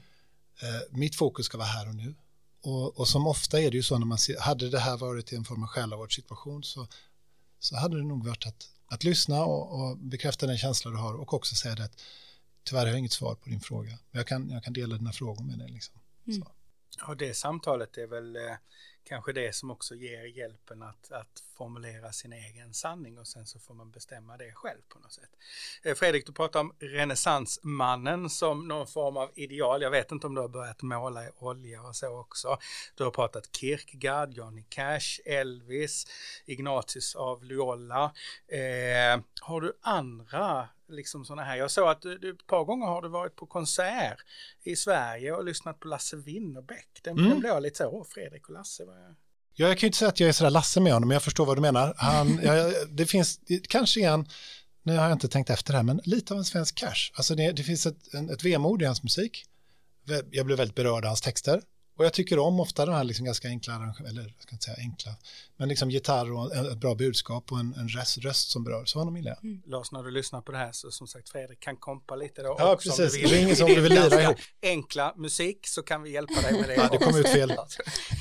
[0.61, 2.15] Eh, mitt fokus ska vara här och nu.
[2.61, 5.33] Och, och, som ofta är det ju så när man ser, hade det här varit
[5.33, 6.87] i en form av själavårdssituation så,
[7.59, 11.13] så hade det nog varit att, att lyssna och, och, bekräfta den känsla du har
[11.13, 12.01] och också säga det att
[12.63, 15.11] tyvärr har jag inget svar på din fråga, men jag kan, jag kan dela dina
[15.11, 15.69] frågor med dig.
[15.69, 15.95] Liksom.
[16.27, 16.43] Mm.
[17.07, 18.41] Ja, det samtalet är väl eh,
[19.05, 23.59] kanske det som också ger hjälpen att, att formulera sin egen sanning och sen så
[23.59, 25.29] får man bestämma det själv på något sätt.
[25.83, 29.81] Eh, Fredrik, du pratar om renässansmannen som någon form av ideal.
[29.81, 32.57] Jag vet inte om du har börjat måla i olja och så också.
[32.95, 36.07] Du har pratat Kierkegaard, Johnny Cash, Elvis,
[36.45, 38.13] Ignatius av Loyola.
[38.47, 41.55] Eh, har du andra liksom sådana här.
[41.55, 44.25] Jag såg att du, ett par gånger har du varit på konsert
[44.63, 46.99] i Sverige och lyssnat på Lasse Winnerbäck.
[47.01, 47.29] Den, mm.
[47.29, 48.85] den blev jag lite så, åh Fredrik och Lasse.
[48.95, 49.15] Jag...
[49.55, 51.23] Ja, jag kan ju inte säga att jag är sådär Lasse med honom, men jag
[51.23, 51.93] förstår vad du menar.
[51.97, 53.39] Han, ja, det finns,
[53.69, 54.27] kanske är han,
[54.83, 57.11] nu har jag inte tänkt efter det här, men lite av en svensk cash.
[57.13, 59.45] Alltså det, det finns ett, en, ett vemod i hans musik.
[60.31, 61.61] Jag blev väldigt berörd av hans texter.
[61.97, 64.77] Och jag tycker om ofta de här liksom ganska enkla, eller jag ska inte säga
[64.77, 65.15] enkla,
[65.57, 68.85] men liksom gitarr och ett bra budskap och en, en röst, röst som berör.
[68.85, 69.43] Så honom gillar jag.
[69.43, 69.61] Mm.
[69.65, 72.55] Lars, när du lyssnar på det här så som sagt Fredrik kan kompa lite då.
[72.59, 73.15] Ja, precis.
[73.15, 74.37] Är ingen som du vill lira ihop.
[74.61, 76.75] Enkla musik så kan vi hjälpa dig med det.
[76.75, 77.49] ja, det kom ut fel.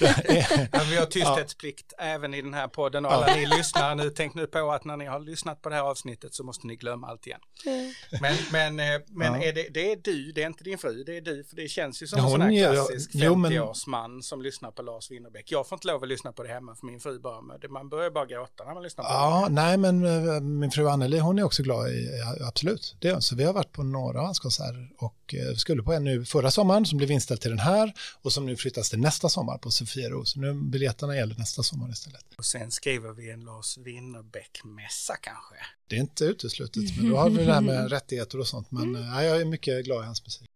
[0.91, 2.05] vi har tysthetsplikt ja.
[2.05, 3.37] även i den här podden och alla ja.
[3.37, 6.35] ni lyssnare nu, tänk nu på att när ni har lyssnat på det här avsnittet
[6.35, 7.41] så måste ni glömma allt igen.
[7.67, 7.93] Mm.
[8.21, 9.49] Men, men, eh, men ja.
[9.49, 11.69] är det, det är du, det är inte din fru, det är du, för det
[11.69, 15.53] känns ju som en sån här klassisk 50-årsman som lyssnar på Lars Winnerbäck.
[15.53, 17.89] Jag får inte lov att lyssna på det hemma för min fru med det man
[17.89, 19.55] börjar bara gråta när man lyssnar på ja, det.
[19.55, 22.09] nej men eh, min fru Anneli hon är också glad i,
[22.47, 22.97] absolut.
[23.01, 25.93] Det är, så vi har varit på några av hans konserter och eh, skulle på
[25.93, 28.99] en nu förra sommaren som blev inställd till den här och som nu flyttas till
[28.99, 30.25] nästa sommar på Sofiero.
[30.25, 32.25] Så nu biljetterna gäller nästa sommar istället.
[32.39, 35.55] Och sen skriver vi en Lars Winnerbäck-mässa kanske?
[35.87, 38.71] Det är inte uteslutet, men då har vi det här med rättigheter och sånt.
[38.71, 39.03] Men mm.
[39.03, 40.49] Eh, ja, jag är mycket glad i hans musik.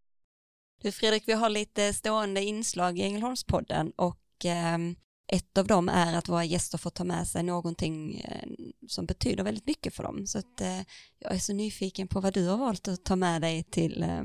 [0.83, 4.79] Du Fredrik, vi har lite stående inslag i Ängelholmspodden och eh,
[5.29, 8.49] ett av dem är att våra gäster får ta med sig någonting eh,
[8.89, 10.27] som betyder väldigt mycket för dem.
[10.27, 10.81] Så att, eh,
[11.19, 14.23] jag är så nyfiken på vad du har valt att ta med dig till eh,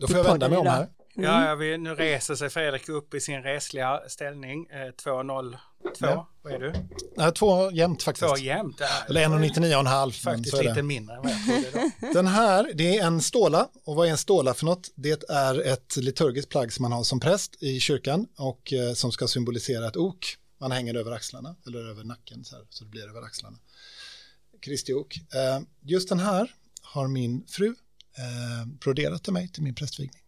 [0.00, 0.88] Då får jag vända mig om här.
[1.16, 1.30] Mm.
[1.30, 4.66] Ja, vi, nu reser sig Fredrik upp i sin resliga ställning.
[4.66, 5.56] Eh, 2-0.
[5.82, 6.28] 2, ja.
[6.42, 6.72] vad är du?
[7.16, 8.28] Nej, två jämnt faktiskt.
[8.28, 10.10] Två jämnt, Eller 1,99,5.
[10.10, 12.12] Faktiskt lite mindre än vad jag trodde då.
[12.12, 13.68] Den här, det är en ståla.
[13.84, 14.90] Och vad är en ståla för något?
[14.94, 19.12] Det är ett liturgiskt plagg som man har som präst i kyrkan och eh, som
[19.12, 20.36] ska symbolisera ett ok.
[20.60, 23.58] Man hänger över axlarna, eller över nacken så, här, så det blir över axlarna.
[24.60, 25.16] Kristi ok.
[25.16, 27.66] Eh, just den här har min fru
[28.18, 30.22] eh, broderat till mig till min prästvigning.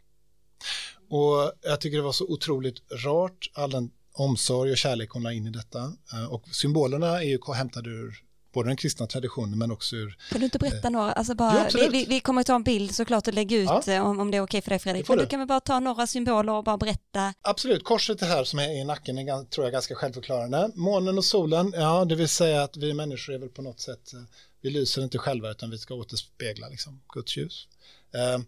[1.11, 3.91] Och jag tycker det var så otroligt rart, all den
[4.21, 5.93] omsorg och kärlek hon la in i detta.
[6.13, 10.17] Eh, och symbolerna är ju hämtade ur både den kristna traditionen men också ur...
[10.31, 12.63] Kan du inte berätta eh, några, alltså bara, ja, vi, vi, kommer att ta en
[12.63, 13.93] bild såklart och lägga ut ja.
[13.93, 15.81] Eh, om, om det är okej för dig Fredrik, men du kan väl bara ta
[15.81, 17.35] några symboler och bara berätta?
[17.43, 20.71] Absolut, korset här som är i nacken är tror jag ganska självförklarande.
[20.75, 24.13] Månen och solen, ja det vill säga att vi människor är väl på något sätt,
[24.13, 24.21] eh,
[24.63, 27.69] vi lyser inte själva utan vi ska återspegla liksom, Guds ljus.
[28.15, 28.43] Eh,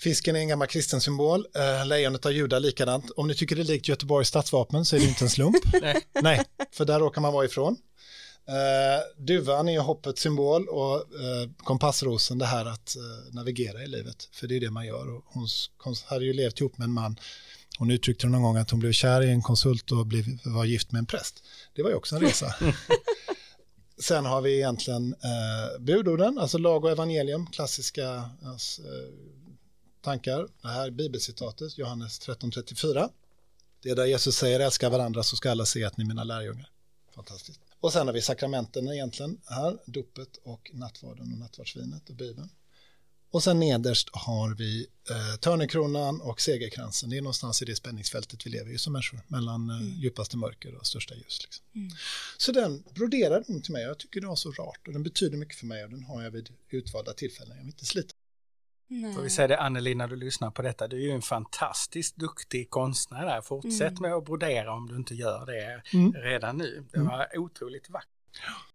[0.00, 3.10] Fisken är en gammal kristen symbol, eh, lejonet av Juda likadant.
[3.10, 5.56] Om ni tycker det är likt Göteborgs stadsvapen så är det inte en slump.
[5.82, 6.02] Nej.
[6.22, 7.76] Nej, för där råkar man vara ifrån.
[8.48, 14.28] Eh, duvan är hoppets symbol och eh, kompassrosen det här att eh, navigera i livet.
[14.32, 15.16] För det är det man gör.
[15.16, 15.48] Och hon,
[15.78, 17.16] hon hade ju levt ihop med en man.
[17.78, 20.92] Hon uttryckte någon gång att hon blev kär i en konsult och blev, var gift
[20.92, 21.42] med en präst.
[21.74, 22.54] Det var ju också en resa.
[23.98, 28.88] Sen har vi egentligen eh, budorden, alltså lag och evangelium, klassiska alltså, eh,
[30.00, 30.48] tankar.
[30.62, 33.10] Det här är bibelcitatet, Johannes 13.34.
[33.82, 36.24] Det är där Jesus säger älska varandra så ska alla se att ni är mina
[36.24, 36.70] lärjungar.
[37.14, 37.60] Fantastiskt.
[37.80, 42.50] Och sen har vi sakramenten egentligen här, dopet och nattvarden och nattvardsvinet och bibeln.
[43.32, 47.10] Och sen nederst har vi eh, törnekronan och segerkransen.
[47.10, 50.00] Det är någonstans i det spänningsfältet vi lever i som människor, mellan eh, mm.
[50.00, 51.40] djupaste mörker och största ljus.
[51.42, 51.64] Liksom.
[51.74, 51.90] Mm.
[52.38, 53.82] Så den broderade hon till mig.
[53.82, 56.22] Jag tycker det var så rart och den betyder mycket för mig och den har
[56.22, 57.56] jag vid utvalda tillfällen.
[57.56, 58.14] Jag vill inte slita.
[58.92, 59.14] Nej.
[59.14, 62.16] Får vi säga det Anneli när du lyssnar på detta, du är ju en fantastiskt
[62.16, 63.40] duktig konstnär där.
[63.40, 64.02] Fortsätt mm.
[64.02, 66.12] med att brodera om du inte gör det mm.
[66.12, 66.84] redan nu.
[66.90, 67.08] Det mm.
[67.08, 68.08] var otroligt vackert.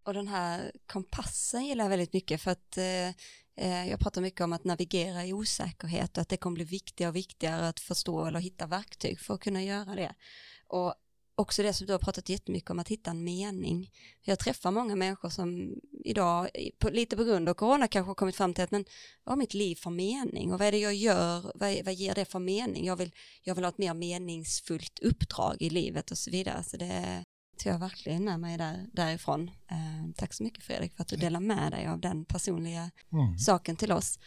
[0.03, 3.15] Och den här kompassen gillar jag väldigt mycket för att eh,
[3.57, 7.09] Eh, jag pratar mycket om att navigera i osäkerhet och att det kommer bli viktigare
[7.09, 10.15] och viktigare att förstå eller hitta verktyg för att kunna göra det.
[10.67, 10.95] Och
[11.35, 13.91] också det som du har pratat jättemycket om att hitta en mening.
[14.21, 16.49] Jag träffar många människor som idag,
[16.91, 18.85] lite på grund av corona kanske har kommit fram till att men
[19.23, 22.15] vad har mitt liv för mening och vad är det jag gör, vad, vad ger
[22.15, 22.85] det för mening?
[22.85, 23.11] Jag vill,
[23.43, 26.63] jag vill ha ett mer meningsfullt uppdrag i livet och så vidare.
[26.63, 27.24] Så det,
[27.57, 29.51] tar jag verkligen med mig där, därifrån.
[29.71, 33.37] Eh, tack så mycket Fredrik för att du delar med dig av den personliga mm.
[33.37, 34.19] saken till oss.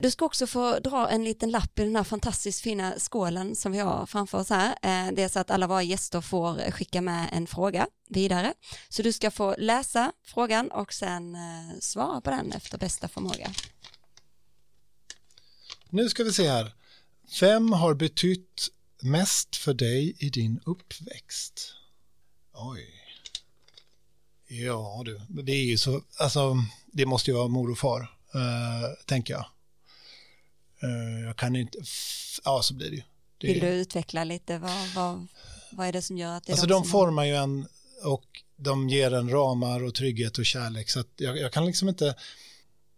[0.00, 3.72] Du ska också få dra en liten lapp i den här fantastiskt fina skålen som
[3.72, 4.68] vi har framför oss här.
[4.68, 8.54] Eh, det är så att alla våra gäster får skicka med en fråga vidare.
[8.88, 13.50] Så du ska få läsa frågan och sen eh, svara på den efter bästa förmåga.
[15.90, 16.74] Nu ska vi se här.
[17.40, 18.68] Vem har betytt
[19.02, 21.75] mest för dig i din uppväxt?
[22.58, 22.86] Oj.
[24.48, 28.00] Ja du, det är ju så, alltså det måste ju vara mor och far,
[28.34, 29.46] uh, tänker jag.
[30.84, 31.78] Uh, jag kan inte,
[32.44, 33.02] ja så blir det ju.
[33.38, 35.26] Det Vill du utveckla lite, vad, vad,
[35.72, 37.66] vad är det som gör att det är Alltså de, de formar ju en
[38.04, 41.88] och de ger en ramar och trygghet och kärlek så att jag, jag kan liksom
[41.88, 42.14] inte,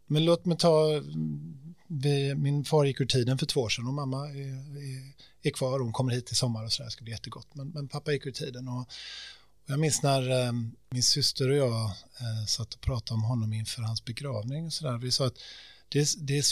[0.07, 1.03] men låt mig ta,
[1.87, 5.51] vi, min far gick ur tiden för två år sedan och mamma är, är, är
[5.51, 8.13] kvar, hon kommer hit i sommar och så där, ska bli jättegott, men, men pappa
[8.13, 8.89] gick ur tiden och
[9.69, 10.53] jag minns när eh,
[10.91, 11.85] min syster och jag
[12.21, 14.67] eh, satt och pratade om honom inför hans begravning.
[14.67, 14.99] Och så där.
[14.99, 15.39] Vi sa att
[15.89, 16.45] det, det,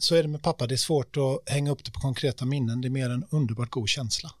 [0.00, 2.80] så är det med pappa, det är svårt att hänga upp det på konkreta minnen,
[2.80, 4.32] det är mer en underbart god känsla.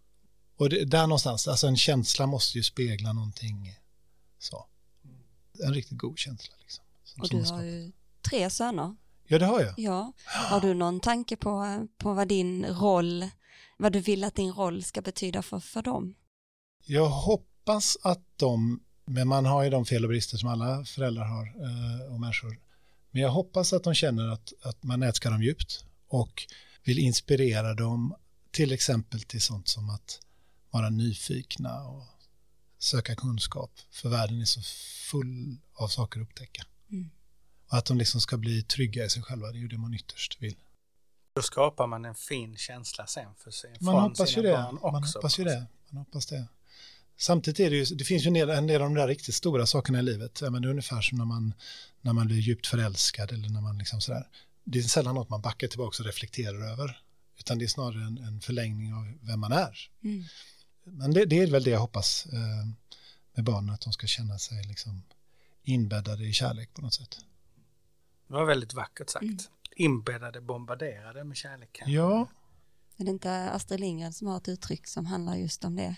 [0.56, 3.78] Och det, där någonstans, alltså en känsla måste ju spegla någonting
[4.38, 4.66] så.
[5.64, 6.54] En riktigt god känsla.
[6.60, 6.84] Liksom,
[7.20, 7.92] och du har ju
[8.30, 8.96] tre söner.
[9.26, 9.74] Ja, det har jag.
[9.76, 10.12] Ja.
[10.26, 13.28] Har du någon tanke på, på vad din roll,
[13.76, 16.14] vad du vill att din roll ska betyda för, för dem?
[16.84, 20.84] Jag hoppas hoppas att de, men man har ju de fel och brister som alla
[20.84, 22.58] föräldrar har eh, och människor,
[23.10, 26.46] men jag hoppas att de känner att, att man älskar dem djupt och
[26.84, 28.14] vill inspirera dem
[28.50, 30.20] till exempel till sånt som att
[30.70, 32.04] vara nyfikna och
[32.78, 34.60] söka kunskap, för världen är så
[35.10, 36.66] full av saker att upptäcka.
[36.90, 37.10] Mm.
[37.68, 39.94] Och att de liksom ska bli trygga i sig själva, det är ju det man
[39.94, 40.56] ytterst vill.
[41.34, 43.76] Då skapar man en fin känsla sen för sig.
[43.80, 44.68] Man hoppas ju det.
[44.82, 45.66] Man hoppas ju det.
[45.90, 46.46] Man hoppas det.
[47.16, 49.34] Samtidigt är det ju, det finns ju en del, en del av de där riktigt
[49.34, 50.40] stora sakerna i livet.
[50.42, 51.54] Ja, men det är ungefär som när man,
[52.00, 54.28] när man blir djupt förälskad eller när man liksom sådär.
[54.64, 57.00] Det är sällan något man backar tillbaka och reflekterar över.
[57.38, 59.90] Utan det är snarare en, en förlängning av vem man är.
[60.04, 60.24] Mm.
[60.84, 62.66] Men det, det, är väl det jag hoppas eh,
[63.34, 65.02] med barnen, att de ska känna sig liksom
[65.62, 67.18] inbäddade i kärlek på något sätt.
[68.28, 69.22] Det var väldigt vackert sagt.
[69.24, 69.38] Mm.
[69.76, 71.82] Inbäddade, bombarderade med kärlek.
[71.86, 72.28] Ja.
[72.96, 75.96] Är det inte Astrid Lindgren som har ett uttryck som handlar just om det?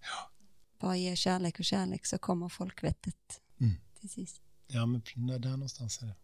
[0.00, 0.30] Ja.
[0.78, 3.74] Bara ge kärlek och kärlek så kommer folkvettet mm.
[4.00, 4.42] till sist.
[4.66, 5.02] Ja, men
[5.40, 6.14] där någonstans är det.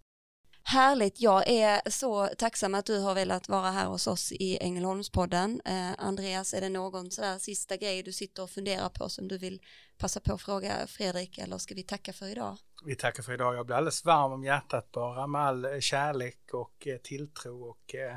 [0.67, 5.61] Härligt, jag är så tacksam att du har velat vara här hos oss i Ängelholmspodden.
[5.65, 9.39] Eh, Andreas, är det någon sådär sista grej du sitter och funderar på som du
[9.39, 9.61] vill
[9.99, 12.59] passa på att fråga Fredrik eller ska vi tacka för idag?
[12.87, 13.57] Vi tackar för idag.
[13.57, 17.95] Jag blir alldeles varm om hjärtat bara med all eh, kärlek och eh, tilltro och
[17.95, 18.16] eh,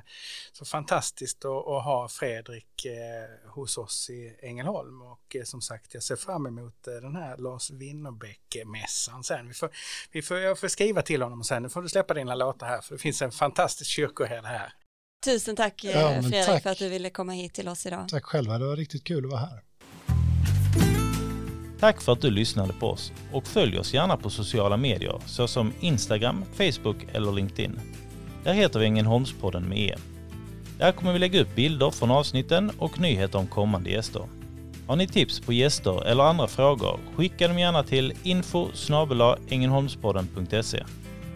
[0.52, 2.86] så fantastiskt att, att ha Fredrik
[3.46, 9.24] hos oss i Ängelholm och som sagt jag ser fram emot den här Lars Winnerbäck-mässan
[9.24, 9.48] sen.
[9.48, 9.70] Vi får,
[10.12, 12.82] vi får, jag får skriva till honom sen, nu får du släppa dina låtar här
[12.82, 14.74] för det finns en fantastisk kyrkoherde här.
[15.26, 16.64] Tusen tack ja, Fredrik tack.
[16.64, 18.10] för att du ville komma hit till oss idag.
[18.10, 19.64] Tack själva, det var riktigt kul att vara här.
[21.80, 25.74] Tack för att du lyssnade på oss och följ oss gärna på sociala medier såsom
[25.80, 27.80] Instagram, Facebook eller LinkedIn.
[28.44, 29.96] Där heter vi Ängelholmspodden med E.
[30.78, 34.22] Där kommer vi lägga upp bilder från avsnitten och nyheter om kommande gäster.
[34.88, 38.68] Har ni tips på gäster eller andra frågor, skicka dem gärna till info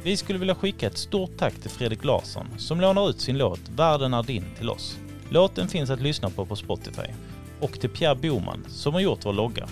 [0.04, 3.70] Vi skulle vilja skicka ett stort tack till Fredrik Larsson som lånar ut sin låt
[3.76, 4.98] Världen är din till oss.
[5.30, 7.08] Låten finns att lyssna på på Spotify.
[7.60, 9.68] Och till Pierre Boman som har gjort vår logga.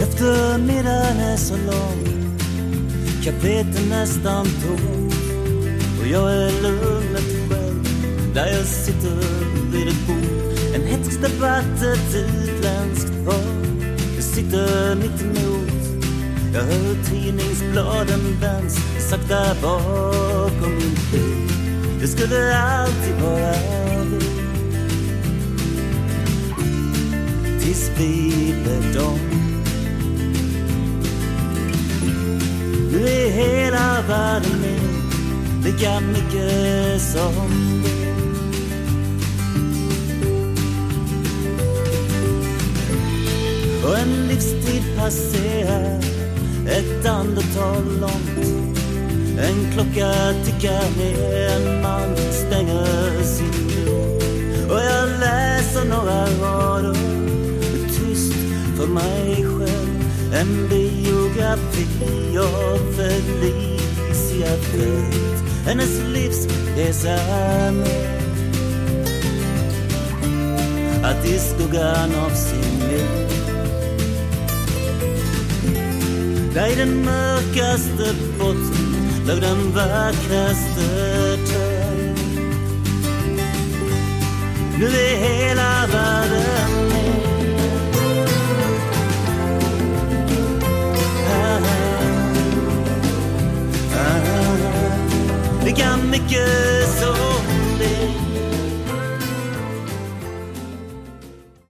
[0.00, 2.04] Eftermiddagen är så lång,
[3.24, 5.14] kaféet är nästan tomt
[6.00, 7.84] och jag är lugnet själv
[8.34, 9.16] där jag sitter
[9.72, 10.74] vid ett bord.
[10.74, 13.60] En hätsk debatt, ett utländskt par.
[14.14, 15.70] Jag sitter mitt emot.
[16.54, 18.76] Jag hör tidningsbladen vänds
[19.10, 21.48] sakta bakom min bil.
[22.00, 23.54] Det skulle alltid vara
[24.10, 24.20] vi.
[27.60, 29.20] Tills vi blev dom.
[33.00, 38.00] Nu är hela världen min, lika mycket som du.
[43.86, 46.00] Och en livstid passerar
[46.68, 48.48] ett andetag långt
[49.38, 50.12] En klocka
[50.44, 56.94] tickar ner, en man stänger sin dörr Och jag läser några rader
[57.88, 58.34] tyst
[58.76, 61.59] för mig själv En biograf
[62.38, 66.94] av Felicia Fält Hennes livs med
[71.04, 73.30] Att i skuggan av sin liv.
[76.54, 80.86] Där i den mörkaste botten låg den vackraste
[81.46, 82.14] törn
[84.78, 86.59] Nu är hela världen
[95.80, 97.39] can make it so.